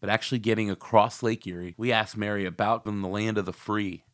[0.00, 1.74] but actually getting across Lake Erie.
[1.76, 4.04] We asked Mary about the land of the free.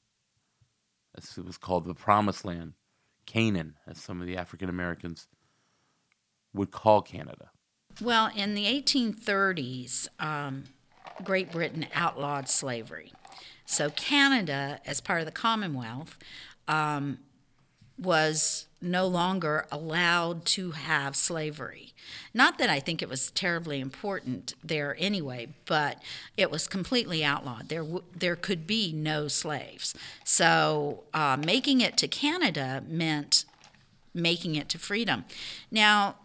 [1.16, 2.72] As it was called the Promised Land.
[3.26, 5.28] Canaan, as some of the African Americans
[6.54, 7.50] would call Canada?
[8.00, 10.64] Well, in the 1830s, um,
[11.22, 13.12] Great Britain outlawed slavery.
[13.66, 16.18] So Canada, as part of the Commonwealth,
[16.66, 17.18] um,
[17.98, 21.92] was no longer allowed to have slavery.
[22.32, 26.00] Not that I think it was terribly important there anyway, but
[26.36, 27.68] it was completely outlawed.
[27.68, 29.94] There, w- there could be no slaves.
[30.24, 33.44] So uh, making it to Canada meant
[34.14, 35.24] making it to freedom.
[35.70, 36.16] Now,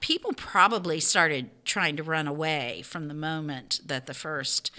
[0.00, 4.70] people probably started trying to run away from the moment that the first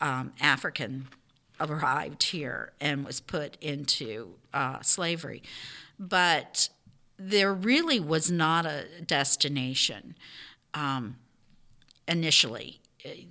[0.00, 1.08] um, African
[1.60, 5.42] arrived here and was put into uh, slavery.
[5.98, 6.68] But
[7.18, 10.16] there really was not a destination
[10.72, 11.16] um,
[12.08, 12.80] initially.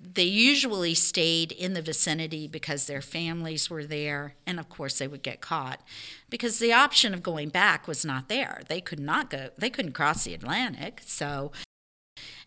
[0.02, 5.08] They usually stayed in the vicinity because their families were there, and of course they
[5.08, 5.82] would get caught
[6.30, 8.64] because the option of going back was not there.
[8.68, 9.50] They could not go.
[9.58, 11.52] They couldn't cross the Atlantic, so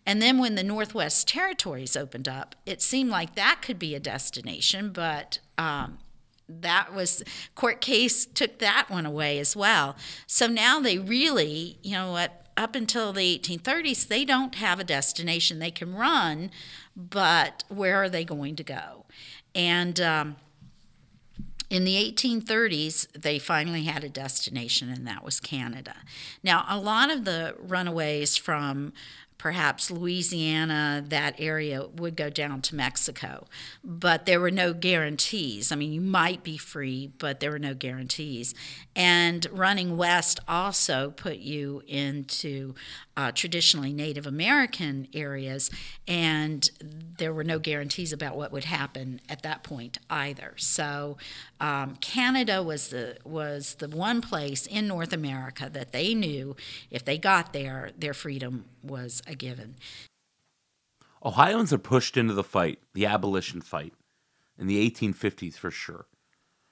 [0.05, 3.99] and then when the Northwest Territories opened up, it seemed like that could be a
[3.99, 5.99] destination, but um,
[6.47, 7.23] that was
[7.55, 9.95] court case took that one away as well.
[10.27, 14.83] So now they really, you know what, up until the 1830s, they don't have a
[14.83, 16.51] destination they can run,
[16.95, 19.05] but where are they going to go?
[19.55, 20.35] And um,
[21.69, 25.95] in the 1830s, they finally had a destination, and that was Canada.
[26.43, 28.93] Now, a lot of the runaways from
[29.43, 33.45] perhaps Louisiana, that area would go down to Mexico.
[33.83, 35.69] But there were no guarantees.
[35.69, 38.55] I mean, you might be free, but there were no guarantees.
[38.95, 42.73] And running west also put you into
[43.15, 45.69] uh, traditionally Native American areas,
[46.07, 46.69] and
[47.17, 50.53] there were no guarantees about what would happen at that point either.
[50.57, 51.17] So,
[51.59, 56.55] um, Canada was the was the one place in North America that they knew
[56.89, 59.75] if they got there, their freedom was a given.
[61.23, 63.93] Ohioans are pushed into the fight, the abolition fight,
[64.57, 66.07] in the 1850s for sure.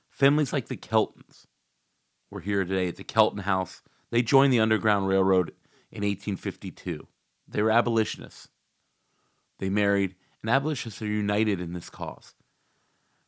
[0.10, 1.46] Families like the Keltons
[2.30, 3.82] were here today at the Kelton House.
[4.10, 5.54] They joined the Underground Railroad
[5.92, 7.08] in 1852.
[7.48, 8.48] They were abolitionists.
[9.60, 12.34] They married, and abolitionists are united in this cause.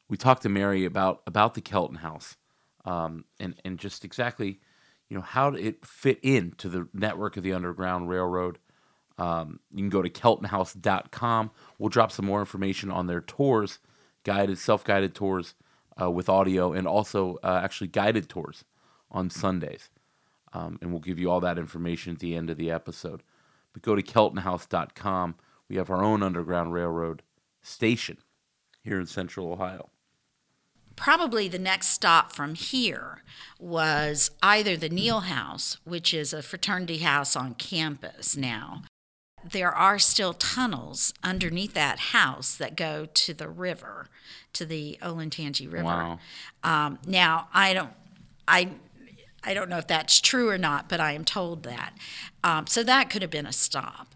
[0.10, 2.38] We talked to Mary about about the Kelton House,
[2.86, 4.60] um, and and just exactly,
[5.10, 8.60] you know, how it fit into the network of the Underground Railroad.
[9.18, 11.52] Um, you can go to keltonhouse.com.
[11.78, 13.80] We'll drop some more information on their tours,
[14.24, 15.54] guided, self-guided tours
[16.02, 18.66] uh, with audio, and also uh, actually guided tours
[19.12, 19.90] on Sundays.
[20.54, 23.24] Um, and we'll give you all that information at the end of the episode.
[23.74, 25.36] But go to keltonhouse.com.
[25.68, 27.24] We have our own Underground Railroad
[27.62, 28.18] station
[28.84, 29.90] here in Central Ohio.
[30.96, 33.24] probably the next stop from here
[33.60, 38.84] was either the Neal House, which is a fraternity house on campus now.
[39.44, 44.08] There are still tunnels underneath that house that go to the river,
[44.54, 45.84] to the Olentangy River.
[45.84, 46.20] Wow.
[46.64, 47.92] Um, now, I don't,
[48.48, 48.70] I,
[49.44, 51.94] I don't know if that's true or not, but I am told that.
[52.44, 54.14] Um, so that could have been a stop,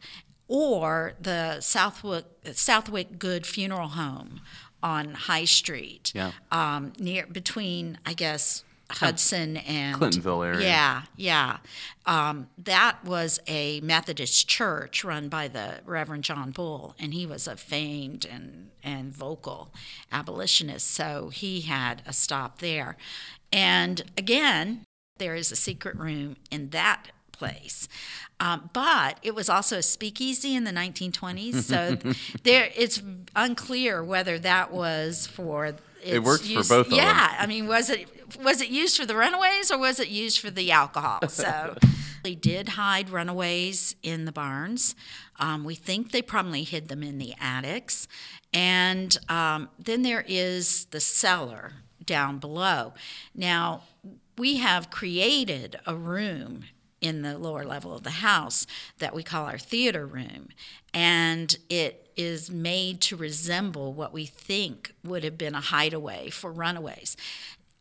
[0.47, 4.41] or the Southwick Southwick Good Funeral Home
[4.81, 6.11] on High Street.
[6.15, 6.31] Yeah.
[6.51, 8.63] Um, near between, I guess.
[8.89, 10.65] Hudson and Clintonville area.
[10.65, 11.57] Yeah, yeah.
[12.05, 17.49] Um, that was a Methodist church run by the Reverend John Bull, and he was
[17.49, 19.73] a famed and, and vocal
[20.09, 20.89] abolitionist.
[20.89, 22.95] So he had a stop there.
[23.51, 24.85] And again,
[25.19, 27.87] there is a secret room in that place.
[28.39, 31.97] Um, but it was also a speakeasy in the 1920s, so
[32.43, 33.01] there it's
[33.35, 35.73] unclear whether that was for.
[36.03, 36.91] It worked for both.
[36.91, 38.07] Yeah, I mean, was it
[38.41, 41.19] was it used for the runaways or was it used for the alcohol?
[41.29, 41.75] So
[42.23, 44.95] they did hide runaways in the barns.
[45.39, 48.07] Um, we think they probably hid them in the attics,
[48.53, 51.73] and um, then there is the cellar
[52.05, 52.93] down below.
[53.33, 53.81] Now
[54.37, 56.65] we have created a room
[57.01, 58.65] in the lower level of the house
[58.97, 60.49] that we call our theater room.
[60.93, 66.51] And it is made to resemble what we think would have been a hideaway for
[66.51, 67.15] runaways.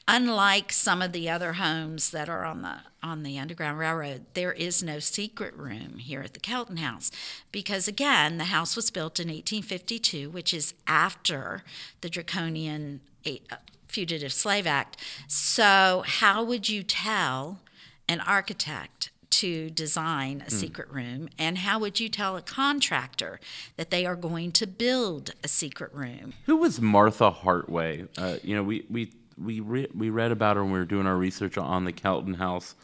[0.09, 4.53] Unlike some of the other homes that are on the on the Underground Railroad, there
[4.53, 7.11] is no secret room here at the Kelton House
[7.51, 11.65] because again, the house was built in 1852, which is after
[12.03, 13.57] the draconian uh,
[13.97, 14.99] Fugitive Slave Act.
[15.27, 17.61] So, how would you tell
[18.07, 23.41] an architect to design a secret room and how would you tell a contractor
[23.77, 28.07] that they are going to build a secret room Who was Martha Hartway?
[28.19, 31.07] Uh, you know, we we we re- we read about her when we were doing
[31.07, 32.75] our research on the Kelton House,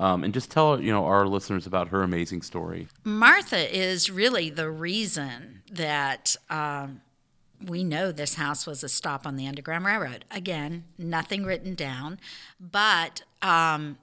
[0.00, 2.88] um, and just tell you know our listeners about her amazing story.
[3.04, 7.02] martha is really the reason that um,
[7.64, 12.18] we know this house was a stop on the underground railroad again nothing written down
[12.60, 13.98] but um,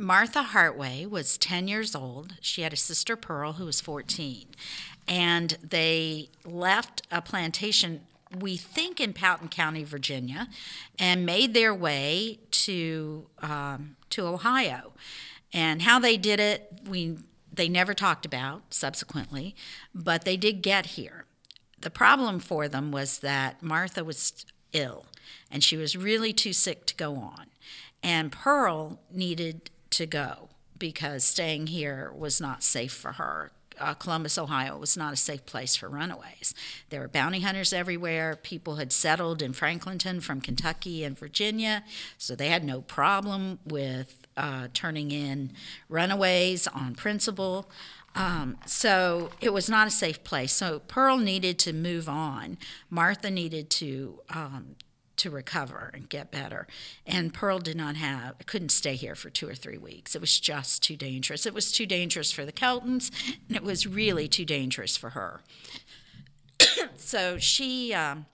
[0.00, 2.34] Martha Hartway was 10 years old.
[2.40, 4.46] She had a sister, Pearl, who was 14.
[5.08, 8.02] And they left a plantation,
[8.38, 10.48] we think in Powhatan County, Virginia,
[11.00, 14.92] and made their way to, um, to Ohio.
[15.52, 17.18] And how they did it, we,
[17.52, 19.56] they never talked about subsequently,
[19.92, 21.24] but they did get here.
[21.80, 25.06] The problem for them was that Martha was ill
[25.50, 27.46] and she was really too sick to go on.
[28.02, 33.50] And Pearl needed to go because staying here was not safe for her.
[33.80, 36.52] Uh, Columbus, Ohio was not a safe place for runaways.
[36.90, 38.36] There were bounty hunters everywhere.
[38.36, 41.84] People had settled in Franklinton from Kentucky and Virginia,
[42.16, 45.52] so they had no problem with uh, turning in
[45.88, 47.70] runaways on principle.
[48.18, 50.52] Um, so it was not a safe place.
[50.52, 52.58] So Pearl needed to move on.
[52.90, 54.74] Martha needed to um,
[55.18, 56.66] to recover and get better.
[57.06, 60.14] And Pearl did not have, couldn't stay here for two or three weeks.
[60.14, 61.44] It was just too dangerous.
[61.44, 63.10] It was too dangerous for the Keltons,
[63.48, 65.42] and it was really too dangerous for her.
[66.96, 68.26] so she um,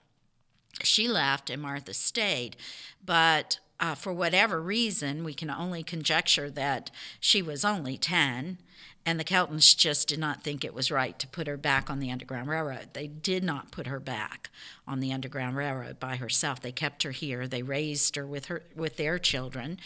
[0.83, 2.55] she left, and Martha stayed,
[3.03, 3.59] but.
[3.79, 8.57] Uh, for whatever reason, we can only conjecture that she was only 10
[9.05, 11.99] and the Keltons just did not think it was right to put her back on
[11.99, 12.89] the Underground Railroad.
[12.93, 14.49] They did not put her back
[14.87, 16.59] on the Underground Railroad by herself.
[16.59, 17.47] They kept her here.
[17.47, 19.77] They raised her with her with their children,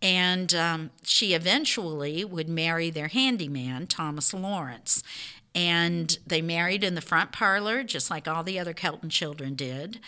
[0.00, 5.02] and um, she eventually would marry their handyman, Thomas Lawrence.
[5.52, 9.98] And they married in the front parlor, just like all the other Kelton children did.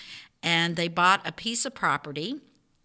[0.41, 2.41] And they bought a piece of property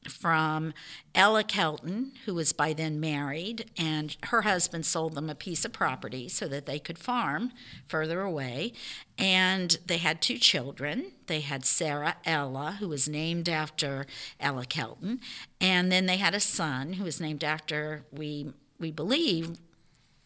[0.10, 0.74] from
[1.14, 5.74] Ella Kelton, who was by then married, and her husband sold them a piece of
[5.74, 7.52] property so that they could farm
[7.88, 8.74] further away.
[9.18, 11.12] And they had two children.
[11.28, 14.06] They had Sarah Ella, who was named after
[14.40, 15.20] Ella Kelton,
[15.60, 19.58] and then they had a son who was named after, we, we believe,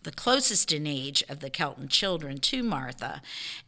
[0.04, 3.22] the closest in age of the Kelton children to Martha.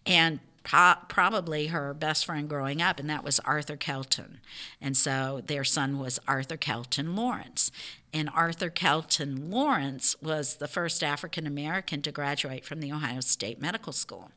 [0.05, 4.39] And po- probably her best friend growing up, and that was Arthur Kelton.
[4.81, 7.71] And so their son was Arthur Kelton Lawrence.
[8.15, 13.59] And Arthur Kelton Lawrence was the first African American to graduate from the Ohio State
[13.59, 14.29] Medical School.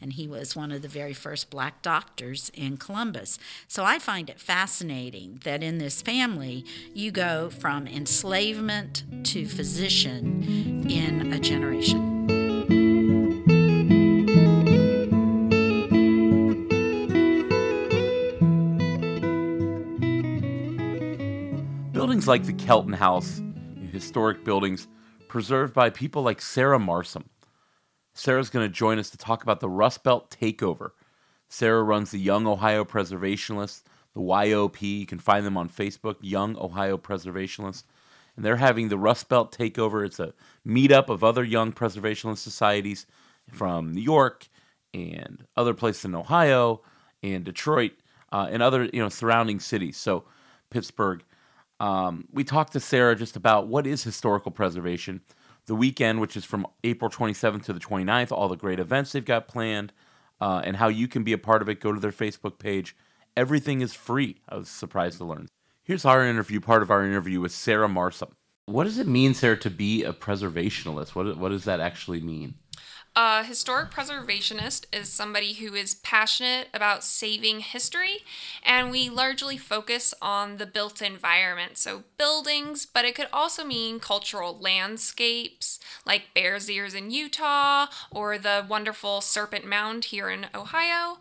[0.00, 3.38] And he was one of the very first black doctors in Columbus.
[3.66, 6.64] So I find it fascinating that in this family,
[6.94, 12.15] you go from enslavement to physician in a generation.
[22.26, 23.40] Things like the Kelton House,
[23.92, 24.88] historic buildings
[25.28, 27.26] preserved by people like Sarah Marsom.
[28.14, 30.90] Sarah's going to join us to talk about the Rust Belt takeover.
[31.48, 34.82] Sarah runs the Young Ohio Preservationists, the YOP.
[34.82, 37.84] You can find them on Facebook, Young Ohio Preservationists.
[38.34, 40.04] And they're having the Rust Belt takeover.
[40.04, 40.34] It's a
[40.66, 43.06] meetup of other young preservationist societies
[43.52, 44.48] from New York
[44.92, 46.82] and other places in Ohio
[47.22, 47.92] and Detroit
[48.32, 49.96] uh, and other you know surrounding cities.
[49.96, 50.24] So
[50.70, 51.22] Pittsburgh.
[51.78, 55.20] Um, we talked to Sarah just about what is historical preservation,
[55.66, 59.24] the weekend, which is from April 27th to the 29th, all the great events they've
[59.24, 59.92] got planned,
[60.40, 61.80] uh, and how you can be a part of it.
[61.80, 62.96] Go to their Facebook page.
[63.36, 64.36] Everything is free.
[64.48, 65.48] I was surprised to learn.
[65.82, 68.32] Here's our interview, part of our interview with Sarah Marsom.
[68.64, 71.14] What does it mean, Sarah, to be a preservationalist?
[71.14, 72.54] What, what does that actually mean?
[73.18, 78.18] A historic preservationist is somebody who is passionate about saving history,
[78.62, 84.00] and we largely focus on the built environment, so buildings, but it could also mean
[84.00, 91.16] cultural landscapes like Bears Ears in Utah or the wonderful Serpent Mound here in Ohio.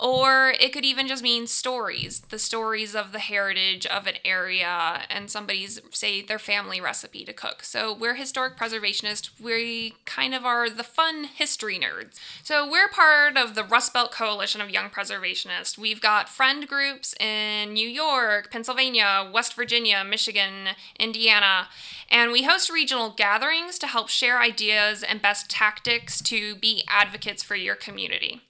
[0.00, 5.02] Or it could even just mean stories, the stories of the heritage of an area
[5.10, 7.62] and somebody's, say, their family recipe to cook.
[7.62, 9.38] So we're historic preservationists.
[9.38, 12.18] We kind of are the fun history nerds.
[12.42, 15.76] So we're part of the Rust Belt Coalition of Young Preservationists.
[15.76, 21.68] We've got friend groups in New York, Pennsylvania, West Virginia, Michigan, Indiana,
[22.10, 27.42] and we host regional gatherings to help share ideas and best tactics to be advocates
[27.42, 28.40] for your community.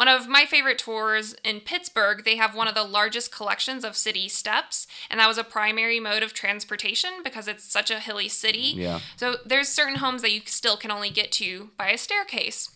[0.00, 3.98] One of my favorite tours in Pittsburgh, they have one of the largest collections of
[3.98, 8.30] city steps, and that was a primary mode of transportation because it's such a hilly
[8.30, 8.72] city.
[8.74, 9.00] Yeah.
[9.16, 12.70] So there's certain homes that you still can only get to by a staircase.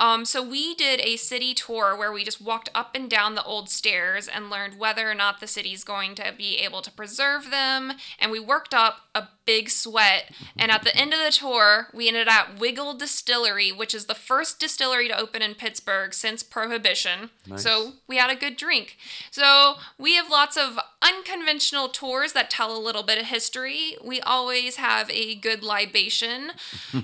[0.00, 3.44] Um, so we did a city tour where we just walked up and down the
[3.44, 7.50] old stairs and learned whether or not the city's going to be able to preserve
[7.50, 7.92] them.
[8.18, 10.30] And we worked up a big sweat.
[10.56, 14.14] And at the end of the tour, we ended at Wigle Distillery, which is the
[14.14, 17.30] first distillery to open in Pittsburgh since Prohibition.
[17.46, 17.62] Nice.
[17.62, 18.96] So we had a good drink.
[19.30, 23.96] So we have lots of unconventional tours that tell a little bit of history.
[24.04, 26.52] We always have a good libation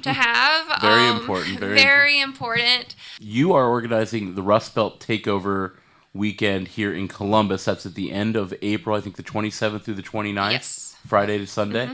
[0.02, 0.80] to have.
[0.80, 2.85] Very Um, important, very very important.
[3.20, 5.72] You are organizing the Rust Belt Takeover
[6.14, 7.64] weekend here in Columbus.
[7.64, 10.96] That's at the end of April, I think the 27th through the 29th, Yes.
[11.06, 11.90] Friday to Sunday.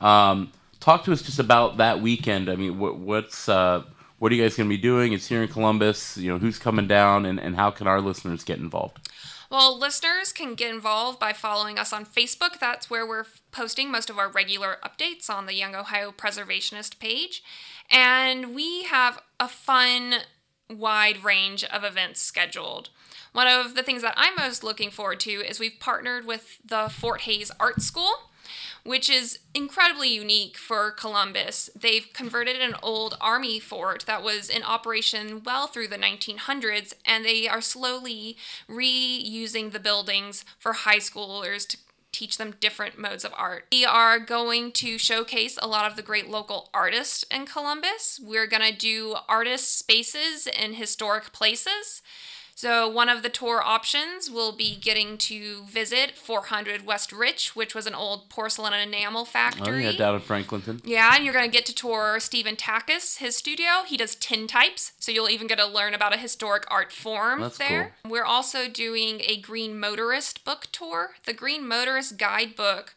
[0.00, 2.48] Um, talk to us just about that weekend.
[2.48, 3.82] I mean, what, what's uh,
[4.18, 5.12] what are you guys going to be doing?
[5.12, 6.16] It's here in Columbus.
[6.16, 9.08] You know, who's coming down, and, and how can our listeners get involved?
[9.50, 12.58] Well, listeners can get involved by following us on Facebook.
[12.58, 16.98] That's where we're f- posting most of our regular updates on the Young Ohio Preservationist
[16.98, 17.42] page.
[17.90, 20.14] And we have a fun,
[20.70, 22.90] wide range of events scheduled.
[23.32, 26.88] One of the things that I'm most looking forward to is we've partnered with the
[26.88, 28.30] Fort Hayes Art School
[28.84, 31.70] which is incredibly unique for Columbus.
[31.74, 37.24] They've converted an old army fort that was in operation well through the 1900s, and
[37.24, 38.36] they are slowly
[38.68, 41.78] reusing the buildings for high schoolers to
[42.14, 43.66] teach them different modes of art.
[43.72, 48.20] We are going to showcase a lot of the great local artists in Columbus.
[48.22, 52.00] We're going to do artist spaces in historic places.
[52.56, 57.74] So, one of the tour options will be getting to visit 400 West Rich, which
[57.74, 59.82] was an old porcelain and enamel Oh, factory.
[59.84, 60.80] yeah, down in Franklinton.
[60.84, 63.82] Yeah, and you're going to get to tour Stephen Takis, his studio.
[63.84, 67.42] He does tin types, so you'll even get to learn about a historic art form
[67.42, 67.92] That's there.
[68.08, 71.10] We're also doing a Green Motorist book tour.
[71.26, 72.94] The Green Motorist Guidebook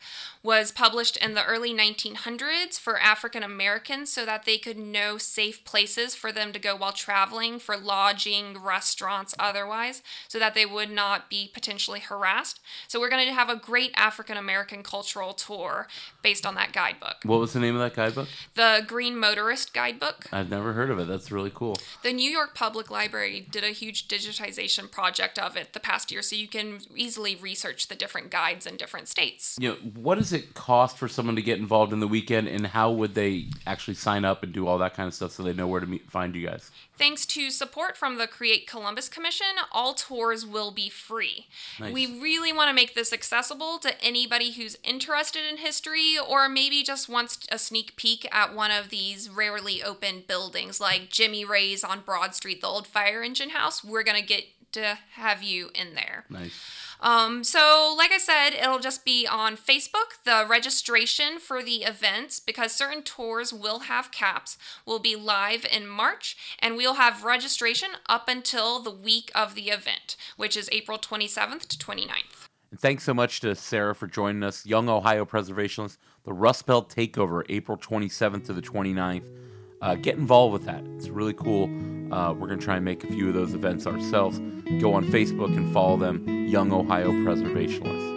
[0.47, 5.65] was published in the early 1900s for African Americans so that they could know safe
[5.65, 10.89] places for them to go while traveling for lodging, restaurants, otherwise, so that they would
[10.89, 12.61] not be potentially harassed.
[12.87, 15.87] So we're going to have a great African American cultural tour
[16.21, 17.17] based on that guidebook.
[17.23, 18.29] What was the name of that guidebook?
[18.55, 20.27] The Green Motorist Guidebook.
[20.31, 21.09] I've never heard of it.
[21.09, 21.75] That's really cool.
[22.03, 26.21] The New York Public Library did a huge digitization project of it the past year,
[26.21, 29.57] so you can easily research the different guides in different states.
[29.59, 32.67] You know, what does it cost for someone to get involved in the weekend, and
[32.67, 35.53] how would they actually sign up and do all that kind of stuff so they
[35.53, 36.71] know where to meet, find you guys?
[36.97, 41.45] Thanks to support from the Create Columbus Commission, all tours will be free.
[41.79, 41.93] Nice.
[41.93, 46.81] We really want to make this accessible to anybody who's interested in history or maybe
[46.81, 51.83] just wants a sneak peek at one of these rarely open buildings like Jimmy Ray's
[51.87, 53.83] on Broad Street, the old fire engine house.
[53.83, 56.25] We're going to get to have you in there.
[56.29, 56.53] Nice.
[56.99, 60.23] Um, so, like I said, it'll just be on Facebook.
[60.23, 65.87] The registration for the events, because certain tours will have caps, will be live in
[65.87, 70.97] March, and we'll have registration up until the week of the event, which is April
[70.97, 72.47] 27th to 29th.
[72.71, 76.93] And thanks so much to Sarah for joining us, Young Ohio Preservationists, the Rust Belt
[76.93, 79.46] Takeover, April 27th to the 29th.
[79.81, 80.83] Uh, get involved with that.
[80.95, 81.65] It's really cool.
[82.11, 84.39] Uh, we're going to try and make a few of those events ourselves.
[84.79, 88.15] Go on Facebook and follow them, Young Ohio Preservationists.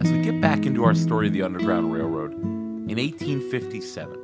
[0.00, 4.20] As we get back into our story of the Underground Railroad, in 1857,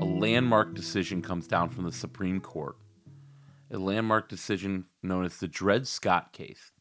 [0.00, 2.76] a landmark decision comes down from the Supreme Court.
[3.70, 6.72] A landmark decision known as the Dred Scott case.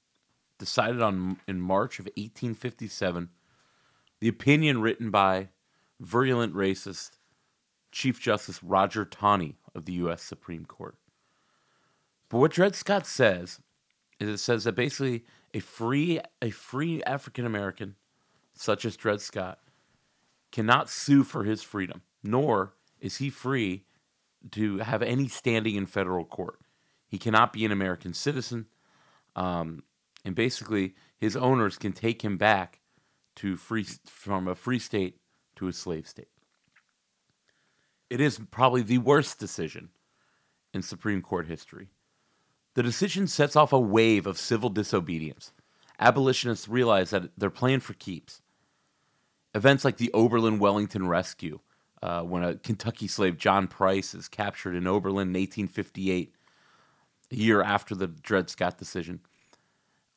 [0.61, 3.29] Decided on in March of 1857,
[4.19, 5.49] the opinion written by
[5.99, 7.13] virulent racist
[7.91, 10.21] Chief Justice Roger Taney of the U.S.
[10.21, 10.97] Supreme Court.
[12.29, 13.59] But what Dred Scott says
[14.19, 17.95] is it says that basically a free a free African American,
[18.53, 19.57] such as Dred Scott,
[20.51, 23.85] cannot sue for his freedom, nor is he free
[24.51, 26.59] to have any standing in federal court.
[27.07, 28.67] He cannot be an American citizen,
[29.35, 29.81] um,
[30.23, 32.79] and basically his owners can take him back
[33.35, 35.17] to free from a free state
[35.55, 36.27] to a slave state.
[38.09, 39.89] It is probably the worst decision
[40.73, 41.89] in Supreme Court history.
[42.73, 45.51] The decision sets off a wave of civil disobedience.
[45.99, 48.41] Abolitionists realize that they're playing for keeps.
[49.53, 51.59] Events like the Oberlin Wellington rescue,
[52.01, 56.33] uh, when a Kentucky slave, John Price, is captured in Oberlin in 1858,
[57.31, 59.19] a year after the Dred Scott decision.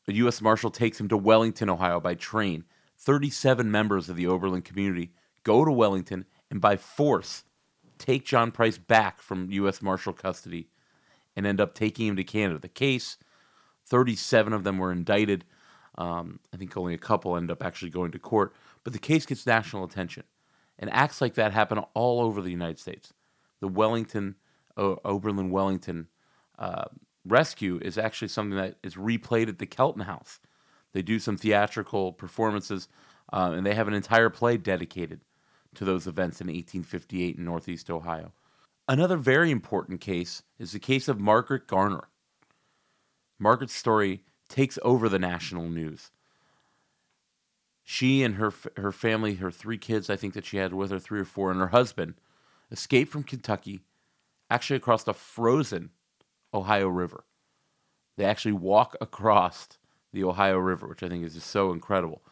[0.08, 0.40] A U.S.
[0.40, 2.64] Marshal takes him to Wellington, Ohio by train.
[2.98, 7.44] 37 members of the Oberlin community go to Wellington and by force
[7.98, 9.80] take John Price back from U.S.
[9.82, 10.68] Marshal custody
[11.36, 12.58] and end up taking him to Canada.
[12.58, 13.16] The case,
[13.86, 15.44] 37 of them were indicted.
[15.96, 19.26] Um, I think only a couple end up actually going to court, but the case
[19.26, 20.24] gets national attention.
[20.78, 23.12] And acts like that happen all over the United States.
[23.60, 24.34] The Wellington,
[24.76, 26.08] o- Oberlin Wellington
[26.58, 26.86] uh,
[27.26, 30.40] rescue is actually something that is replayed at the Kelton House.
[30.92, 32.88] They do some theatrical performances,
[33.32, 35.20] uh, and they have an entire play dedicated
[35.74, 38.32] to those events in 1858 in Northeast Ohio.
[38.86, 42.08] Another very important case is the case of Margaret Garner.
[43.38, 46.10] Margaret's story takes over the national news.
[47.82, 50.98] She and her her family, her three kids, I think that she had with her,
[50.98, 52.14] three or four, and her husband,
[52.70, 53.80] escaped from Kentucky,
[54.48, 55.90] actually across the frozen
[56.54, 57.24] Ohio River.
[58.16, 59.68] They actually walk across
[60.12, 62.22] the Ohio River, which I think is just so incredible.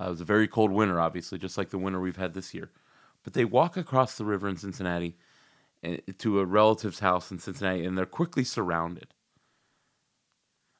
[0.00, 2.54] Uh, it was a very cold winter, obviously, just like the winter we've had this
[2.54, 2.70] year.
[3.24, 5.16] But they walk across the river in Cincinnati
[5.82, 9.08] eh, to a relative's house in Cincinnati, and they're quickly surrounded.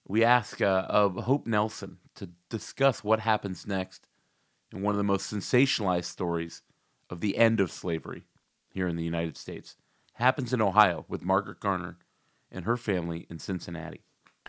[0.06, 4.06] We ask uh, of Hope Nelson to discuss what happens next
[4.72, 6.62] in one of the most sensationalized stories
[7.10, 8.24] of the end of slavery
[8.70, 9.76] here in the United States.
[10.14, 11.98] Happens in Ohio with Margaret Garner
[12.52, 14.02] and her family in Cincinnati.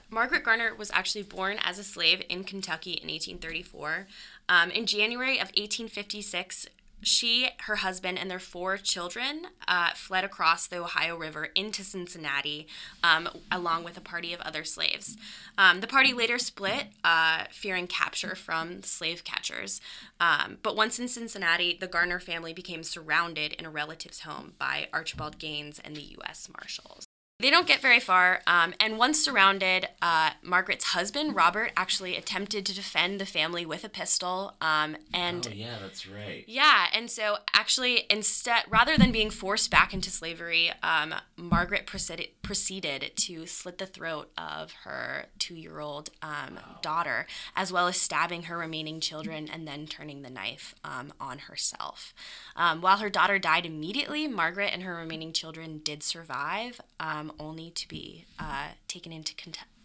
[0.10, 4.08] Margaret Garner was actually born as a slave in Kentucky in 1834.
[4.48, 6.68] Um, in January of 1856,
[7.02, 12.68] she, her husband, and their four children uh, fled across the Ohio River into Cincinnati,
[13.04, 15.18] um, along with a party of other slaves.
[15.58, 19.82] Um, the party later split, uh, fearing capture from slave catchers.
[20.20, 24.88] Um, but once in Cincinnati, the Garner family became surrounded in a relative's home by
[24.94, 26.48] Archibald Gaines and the U.S.
[26.58, 27.06] Marshals.
[27.44, 32.66] They don't get very far, um, and once surrounded, uh, Margaret's husband, Robert, actually attempted
[32.68, 34.54] to defend the family with a pistol.
[34.62, 36.46] Um, and Oh, yeah, that's right.
[36.48, 42.30] yeah, and so actually, instead, rather than being forced back into slavery, um, Margaret proceeded,
[42.44, 47.28] proceeded to slit the throat of her two year old um, daughter,
[47.58, 52.14] as well as stabbing her remaining children and then turning the knife um, on herself.
[52.56, 57.72] Um, while her daughter died immediately, Margaret and her remaining children did survive, um, only
[57.72, 59.34] to be uh, taken into,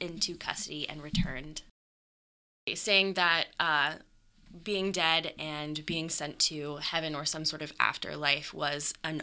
[0.00, 1.62] into custody and returned.
[2.74, 3.94] Saying that uh,
[4.62, 9.20] being dead and being sent to heaven or some sort of afterlife was a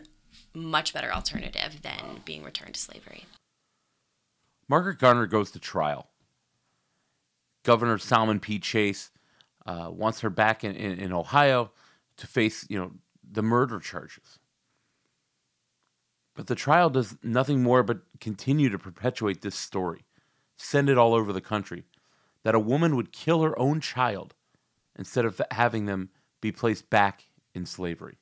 [0.54, 3.26] much better alternative than being returned to slavery.
[4.68, 6.08] Margaret Garner goes to trial.
[7.64, 8.60] Governor Salmon P.
[8.60, 9.12] Chase
[9.66, 11.72] uh, wants her back in, in, in Ohio
[12.18, 12.92] to face, you know,
[13.30, 14.40] the murder charges.
[16.36, 20.06] But the trial does nothing more but continue to perpetuate this story,
[20.58, 21.86] send it all over the country,
[22.44, 24.36] that a woman would kill her own child
[24.98, 26.10] instead of having them
[26.42, 28.18] be placed back in slavery.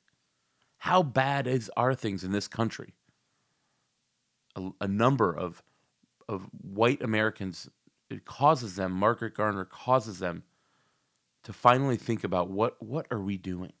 [0.78, 2.94] How bad is are things in this country?
[4.56, 5.62] A, a number of
[6.26, 7.68] of white Americans,
[8.08, 10.42] it causes them, Margaret Garner causes them
[11.42, 13.72] to finally think about what what are we doing?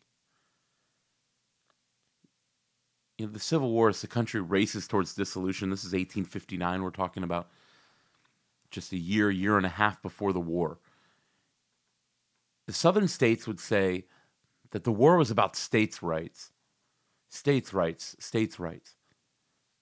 [3.18, 6.90] You know, the Civil War, as the country races towards dissolution, this is 1859, we're
[6.90, 7.48] talking about
[8.70, 10.78] just a year, year and a half before the war.
[12.66, 14.06] The southern states would say
[14.72, 16.50] that the war was about states' rights,
[17.28, 18.96] states' rights, states' rights.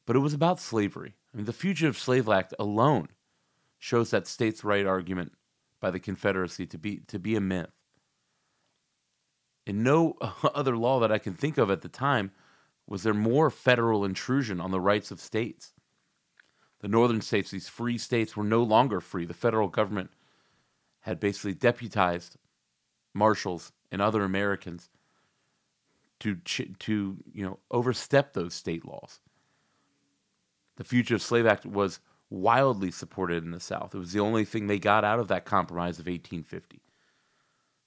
[0.07, 1.15] But it was about slavery.
[1.33, 3.09] I mean, the Fugitive Slave Act alone
[3.79, 5.33] shows that states' right argument
[5.81, 7.71] by the Confederacy to be to be a myth.
[9.65, 10.17] In no
[10.55, 12.33] other law that I can think of at the time
[12.93, 15.73] was there more federal intrusion on the rights of states.
[16.81, 19.25] The northern states, these free states, were no longer free.
[19.25, 20.11] The federal government
[21.01, 22.37] had basically deputized
[23.15, 24.91] marshals and other Americans
[26.21, 29.21] to to you know overstep those state laws.
[30.77, 33.95] The Fugitive Slave Act was wildly supported in the South.
[33.95, 36.83] It was the only thing they got out of that compromise of 1850.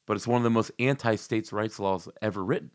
[0.07, 2.71] But it's one of the most anti states' rights laws ever written.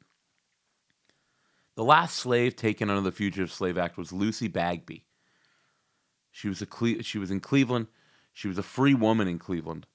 [1.81, 5.07] The last slave taken under the Fugitive Slave Act was Lucy Bagby.
[6.31, 7.87] She was, a Cle- she was in Cleveland.
[8.35, 9.87] She was a free woman in Cleveland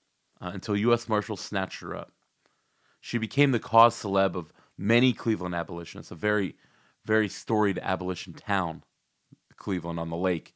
[0.41, 1.07] uh, until U.S.
[1.07, 2.11] Marshals snatched her up.
[3.01, 6.55] She became the cause celeb of many Cleveland abolitionists, a very,
[7.05, 8.81] very storied abolition town,
[9.55, 10.55] Cleveland on the lake,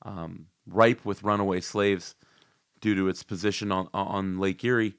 [0.00, 2.14] um, ripe with runaway slaves
[2.80, 4.94] due to its position on, on Lake Erie,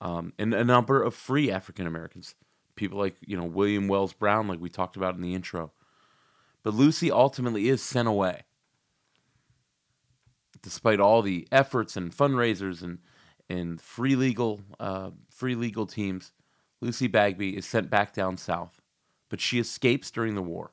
[0.00, 2.36] um, and a number of free African Americans
[2.76, 5.72] people like you know William Wells Brown, like we talked about in the intro.
[6.62, 8.42] But Lucy ultimately is sent away,
[10.62, 12.98] despite all the efforts and fundraisers and
[13.48, 16.32] and free legal uh, free legal teams.
[16.80, 18.80] Lucy Bagby is sent back down south,
[19.28, 20.72] but she escapes during the war,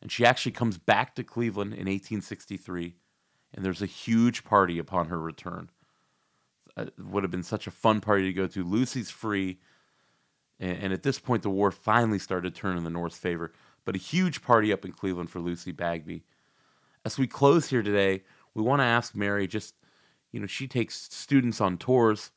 [0.00, 2.94] and she actually comes back to Cleveland in 1863,
[3.52, 5.70] and there's a huge party upon her return.
[6.76, 8.62] It would have been such a fun party to go to.
[8.62, 9.58] Lucy's free
[10.62, 13.52] and, and at this point, the war finally started to turn in the North's favor.
[13.84, 16.22] But a huge party up in Cleveland for Lucy Bagby.
[17.04, 18.22] As we close here today,
[18.54, 19.74] we want to ask Mary just,
[20.30, 22.30] you know, she takes students on tours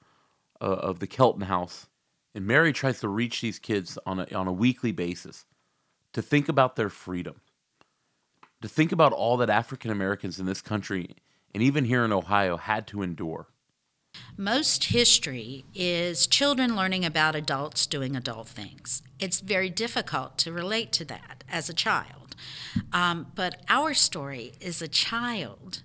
[0.59, 1.88] uh, of the Kelton House,
[2.34, 5.45] and Mary tries to reach these kids on a, on a weekly basis
[6.13, 7.41] to think about their freedom,
[8.61, 11.15] to think about all that African Americans in this country
[11.53, 13.47] and even here in Ohio had to endure.
[14.38, 19.01] Most history is children learning about adults doing adult things.
[19.20, 22.36] It's very difficult to relate to that as a child.
[22.91, 25.84] Um, but our story is a child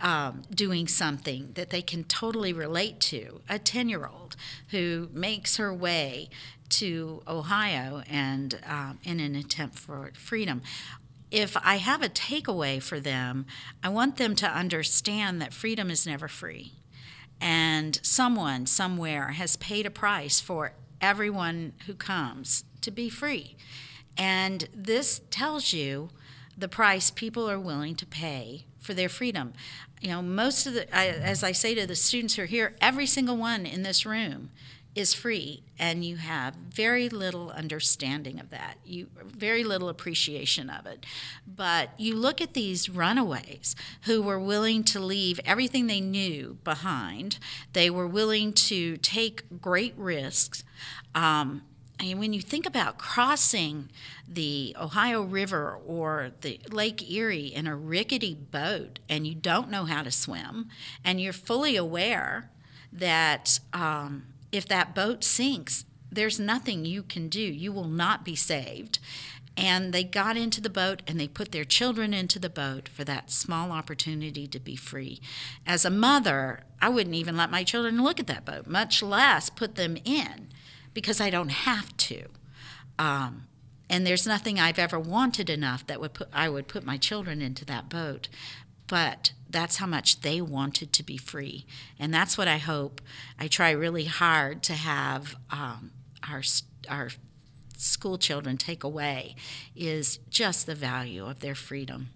[0.00, 4.36] um, doing something that they can totally relate to, a 10 year old
[4.68, 6.30] who makes her way
[6.70, 10.62] to Ohio and um, in an attempt for freedom
[11.30, 13.46] if I have a takeaway for them,
[13.82, 16.79] I want them to understand that freedom is never free
[17.40, 23.56] and someone somewhere has paid a price for everyone who comes to be free.
[24.16, 26.10] And this tells you
[26.56, 29.54] the price people are willing to pay for their freedom.
[30.00, 32.76] You know, most of the, I, as I say to the students who are here,
[32.80, 34.50] every single one in this room
[35.00, 38.76] is free and you have very little understanding of that.
[38.84, 41.04] You very little appreciation of it.
[41.46, 47.38] But you look at these runaways who were willing to leave everything they knew behind.
[47.72, 50.62] They were willing to take great risks.
[51.14, 51.62] Um,
[51.98, 53.90] and when you think about crossing
[54.26, 59.84] the Ohio River or the Lake Erie in a rickety boat and you don't know
[59.84, 60.68] how to swim
[61.04, 62.50] and you're fully aware
[62.92, 67.40] that um, if that boat sinks, there's nothing you can do.
[67.40, 68.98] You will not be saved.
[69.56, 73.04] And they got into the boat and they put their children into the boat for
[73.04, 75.20] that small opportunity to be free.
[75.66, 79.50] As a mother, I wouldn't even let my children look at that boat, much less
[79.50, 80.48] put them in,
[80.94, 82.26] because I don't have to.
[82.98, 83.48] Um,
[83.88, 87.42] and there's nothing I've ever wanted enough that would put I would put my children
[87.42, 88.28] into that boat
[88.90, 91.64] but that's how much they wanted to be free.
[91.98, 93.00] And that's what I hope.
[93.38, 95.92] I try really hard to have um,
[96.28, 96.42] our,
[96.88, 97.10] our
[97.76, 99.36] school children take away
[99.76, 102.10] is just the value of their freedom.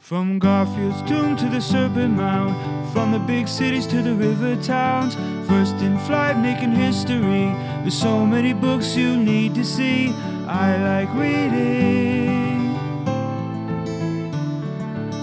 [0.00, 5.16] From Garfield's tomb to the Serpent Mound, from the big cities to the river towns,
[5.46, 7.52] first in flight making history.
[7.82, 10.14] There's so many books you need to see.
[10.48, 12.74] I like reading,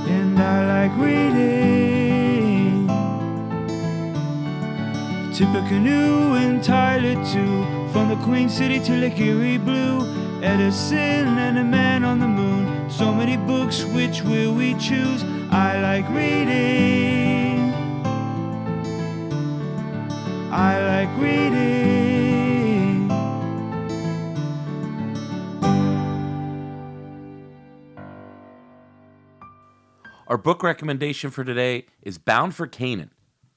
[0.08, 2.88] and I like reading.
[5.34, 10.06] Tippecanoe and Tyler too, from the Queen City to Lake Erie Blue,
[10.44, 12.88] Edison and a man on the moon.
[12.88, 15.24] So many books, which will we choose?
[15.50, 17.23] I like reading.
[20.56, 23.10] I like reading.
[30.28, 33.10] Our book recommendation for today is Bound for Canaan,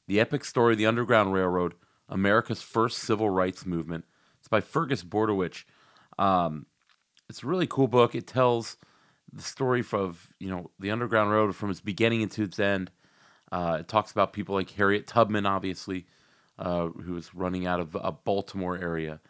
[0.07, 1.75] the epic story of the Underground Railroad,
[2.09, 4.07] America's first civil rights movement.
[4.39, 5.65] It's by Fergus Bordewich.
[6.19, 6.65] Um,
[7.29, 8.15] it's a really cool book.
[8.15, 8.79] It tells
[9.31, 12.91] the story of you know the Underground Railroad from its beginning into its end.
[13.53, 16.07] Uh, it talks about people like Harriet Tubman, obviously,
[16.59, 19.21] uh, who was running out of a Baltimore area.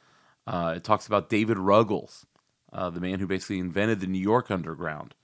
[0.47, 2.27] Uh, it talks about David Ruggles,
[2.73, 5.15] uh, the man who basically invented the New York Underground.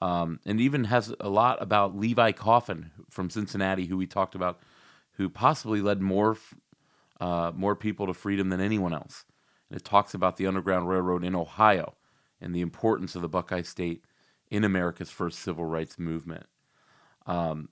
[0.00, 4.60] Um, and even has a lot about Levi Coffin from Cincinnati, who we talked about,
[5.12, 6.36] who possibly led more
[7.20, 9.24] uh, more people to freedom than anyone else.
[9.68, 11.94] And it talks about the Underground Railroad in Ohio
[12.40, 14.04] and the importance of the Buckeye State
[14.50, 16.46] in America's first civil rights movement.
[17.26, 17.70] Um,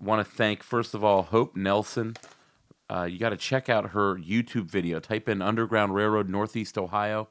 [0.00, 2.16] want to thank first of all Hope Nelson.
[2.90, 4.98] Uh, you got to check out her YouTube video.
[4.98, 7.28] Type in Underground Railroad Northeast Ohio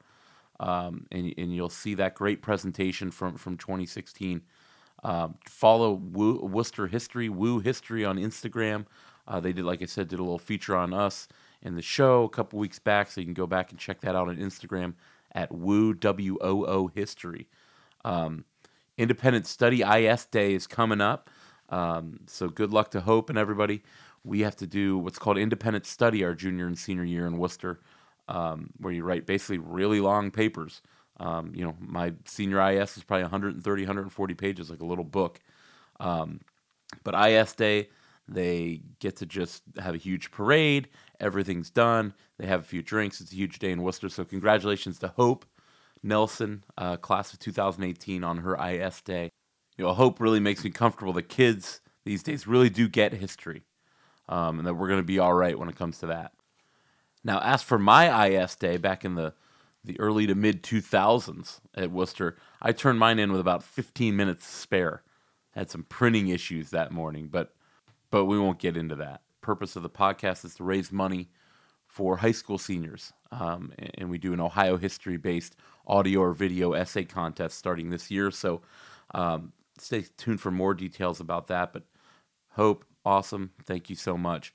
[0.60, 4.42] um, and, and you'll see that great presentation from, from 2016.
[5.02, 8.84] Um, follow Woo, Wooster History, Woo History on Instagram.
[9.26, 11.28] Uh, they did, like I said, did a little feature on us
[11.62, 14.14] in the show a couple weeks back, so you can go back and check that
[14.14, 14.94] out on Instagram
[15.32, 17.48] at Woo W O O History.
[18.04, 18.44] Um,
[18.98, 21.30] Independent Study IS Day is coming up,
[21.70, 23.82] um, so good luck to Hope and everybody.
[24.24, 27.80] We have to do what's called independent study our junior and senior year in Wooster
[28.30, 30.80] um, where you write basically really long papers.
[31.18, 35.40] Um, you know, my senior IS is probably 130, 140 pages, like a little book.
[35.98, 36.40] Um,
[37.02, 37.88] but IS Day,
[38.26, 40.88] they get to just have a huge parade.
[41.18, 42.14] Everything's done.
[42.38, 43.20] They have a few drinks.
[43.20, 44.08] It's a huge day in Wooster.
[44.08, 45.44] So congratulations to Hope
[46.02, 49.30] Nelson, uh, class of 2018, on her IS Day.
[49.76, 51.12] You know, Hope really makes me comfortable.
[51.12, 53.64] The kids these days really do get history,
[54.30, 56.32] um, and that we're going to be all right when it comes to that.
[57.22, 59.34] Now, as for my IS day back in the,
[59.84, 64.46] the early to mid 2000s at Wooster, I turned mine in with about 15 minutes
[64.46, 65.02] spare.
[65.50, 67.52] Had some printing issues that morning, but
[68.12, 69.22] but we won't get into that.
[69.40, 71.28] Purpose of the podcast is to raise money
[71.86, 75.56] for high school seniors, um, and, and we do an Ohio history based
[75.88, 78.30] audio or video essay contest starting this year.
[78.30, 78.62] So
[79.12, 81.72] um, stay tuned for more details about that.
[81.72, 81.82] But
[82.50, 83.52] Hope, awesome.
[83.64, 84.52] Thank you so much.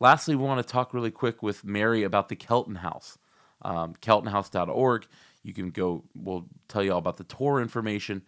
[0.00, 3.18] Lastly, we want to talk really quick with Mary about the Kelton House,
[3.62, 5.06] um, keltonhouse.org.
[5.42, 8.22] You can go, we'll tell you all about the tour information.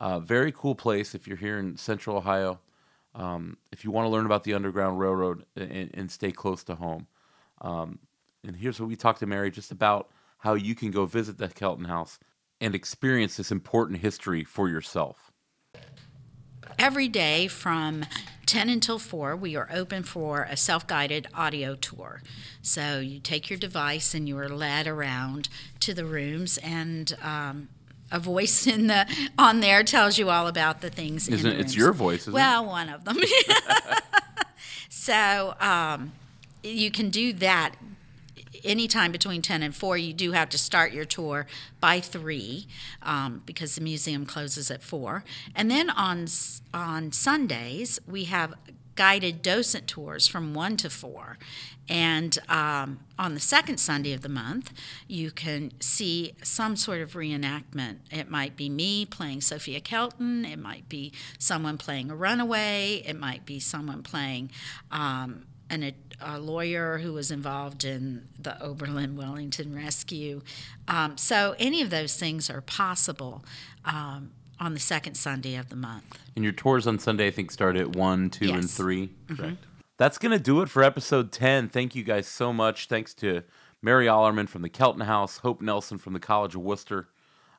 [0.00, 2.58] Uh, very cool place if you're here in central Ohio.
[3.14, 6.76] Um, if you want to learn about the Underground Railroad and, and stay close to
[6.76, 7.06] home.
[7.60, 7.98] Um,
[8.46, 11.48] and here's what we talked to Mary just about how you can go visit the
[11.48, 12.18] Kelton House
[12.60, 15.30] and experience this important history for yourself.
[16.78, 18.04] Every day from
[18.50, 22.20] 10 until 4, we are open for a self guided audio tour.
[22.60, 25.48] So you take your device and you are led around
[25.78, 27.68] to the rooms, and um,
[28.10, 29.06] a voice in the
[29.38, 31.28] on there tells you all about the things.
[31.28, 31.56] Isn't in it?
[31.58, 33.18] the It's your voice, isn't well, one of them.
[34.88, 36.10] so um,
[36.64, 37.76] you can do that
[38.64, 41.46] anytime between 10 and 4 you do have to start your tour
[41.80, 42.66] by 3
[43.02, 46.26] um, because the museum closes at 4 and then on
[46.72, 48.54] on sundays we have
[48.96, 51.38] guided docent tours from 1 to 4
[51.88, 54.72] and um, on the second sunday of the month
[55.08, 57.96] you can see some sort of reenactment.
[58.10, 63.18] It might be me playing sophia kelton it might be someone playing a runaway it
[63.18, 64.50] might be someone playing
[64.90, 70.42] um, an, a, a lawyer who was involved in the Oberlin Wellington rescue.
[70.88, 73.44] Um, so any of those things are possible
[73.84, 76.18] um, on the second Sunday of the month.
[76.36, 78.64] And your tours on Sunday, I think, start at 1, 2, and Yes.
[78.66, 78.82] Mm-hmm.
[78.82, 79.10] 3.
[79.36, 79.66] Correct.
[79.96, 81.68] That's going to do it for episode 10.
[81.68, 82.86] Thank you guys so much.
[82.88, 83.42] Thanks to
[83.82, 87.08] Mary Allerman from the Kelton House, Hope Nelson from the College of Wooster.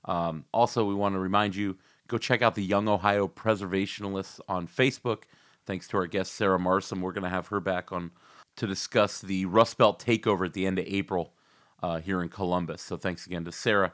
[0.05, 4.67] Um, also, we want to remind you go check out the Young Ohio Preservationists on
[4.67, 5.23] Facebook.
[5.65, 7.01] Thanks to our guest, Sarah Marsom.
[7.01, 8.11] We're going to have her back on
[8.57, 11.33] to discuss the Rust Belt takeover at the end of April
[11.81, 12.81] uh, here in Columbus.
[12.81, 13.93] So thanks again to Sarah.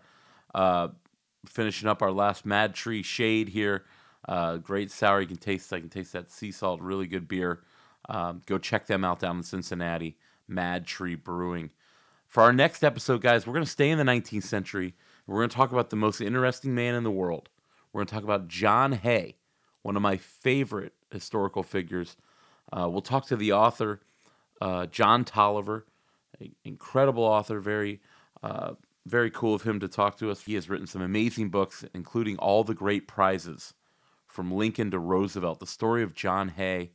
[0.55, 0.89] Uh,
[1.45, 3.85] finishing up our last Mad Tree Shade here.
[4.27, 5.21] Uh, great sour.
[5.21, 5.71] You can taste.
[5.71, 6.81] I can taste that sea salt.
[6.81, 7.61] Really good beer.
[8.09, 10.17] Um, go check them out down in Cincinnati.
[10.47, 11.71] Mad Tree Brewing.
[12.27, 14.95] For our next episode, guys, we're going to stay in the 19th century.
[15.25, 17.49] We're going to talk about the most interesting man in the world.
[17.91, 19.37] We're going to talk about John Hay,
[19.81, 22.17] one of my favorite historical figures.
[22.71, 24.01] Uh, we'll talk to the author,
[24.61, 25.83] uh, John Taliaferro,
[26.63, 28.01] incredible author, very,
[28.43, 28.73] uh,
[29.05, 30.43] very cool of him to talk to us.
[30.43, 33.73] He has written some amazing books, including all the great prizes
[34.25, 36.91] from Lincoln to Roosevelt, the story of John Hay.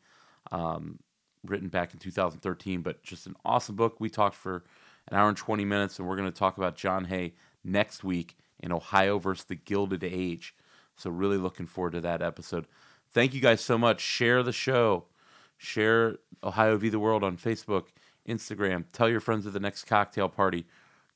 [0.50, 0.98] Um,
[1.44, 3.96] written back in 2013, but just an awesome book.
[3.98, 4.64] We talked for
[5.08, 7.34] an hour and 20 minutes, and we're going to talk about John Hay
[7.64, 10.54] next week in Ohio versus the Gilded Age.
[10.96, 12.66] So, really looking forward to that episode.
[13.12, 14.00] Thank you guys so much.
[14.00, 15.04] Share the show,
[15.58, 17.86] share Ohio v the World on Facebook,
[18.26, 18.84] Instagram.
[18.92, 20.66] Tell your friends at the next cocktail party.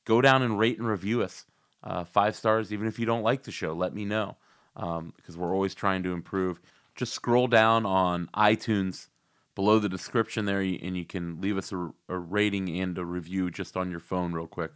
[0.05, 1.45] Go down and rate and review us.
[1.83, 4.37] Uh, five stars, even if you don't like the show, let me know
[4.75, 6.59] um, because we're always trying to improve.
[6.95, 9.07] Just scroll down on iTunes
[9.55, 13.49] below the description there, and you can leave us a, a rating and a review
[13.49, 14.71] just on your phone, real quick.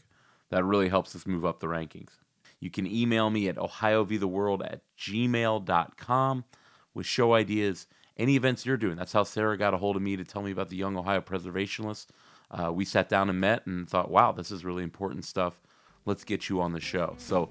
[0.49, 2.11] That really helps us move up the rankings.
[2.59, 6.45] You can email me at ohiovtheworld at gmail.com
[6.93, 7.87] with show ideas,
[8.17, 8.95] any events you're doing.
[8.95, 11.21] That's how Sarah got a hold of me to tell me about the Young Ohio
[11.21, 12.07] Preservationists.
[12.49, 15.61] Uh, we sat down and met and thought, wow, this is really important stuff.
[16.05, 17.15] Let's get you on the show.
[17.17, 17.49] So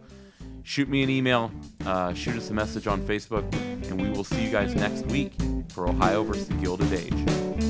[0.63, 1.51] shoot me an email,
[1.87, 3.51] uh, shoot us a message on Facebook,
[3.89, 5.33] and we will see you guys next week
[5.71, 7.70] for Ohio versus the Gilded Age.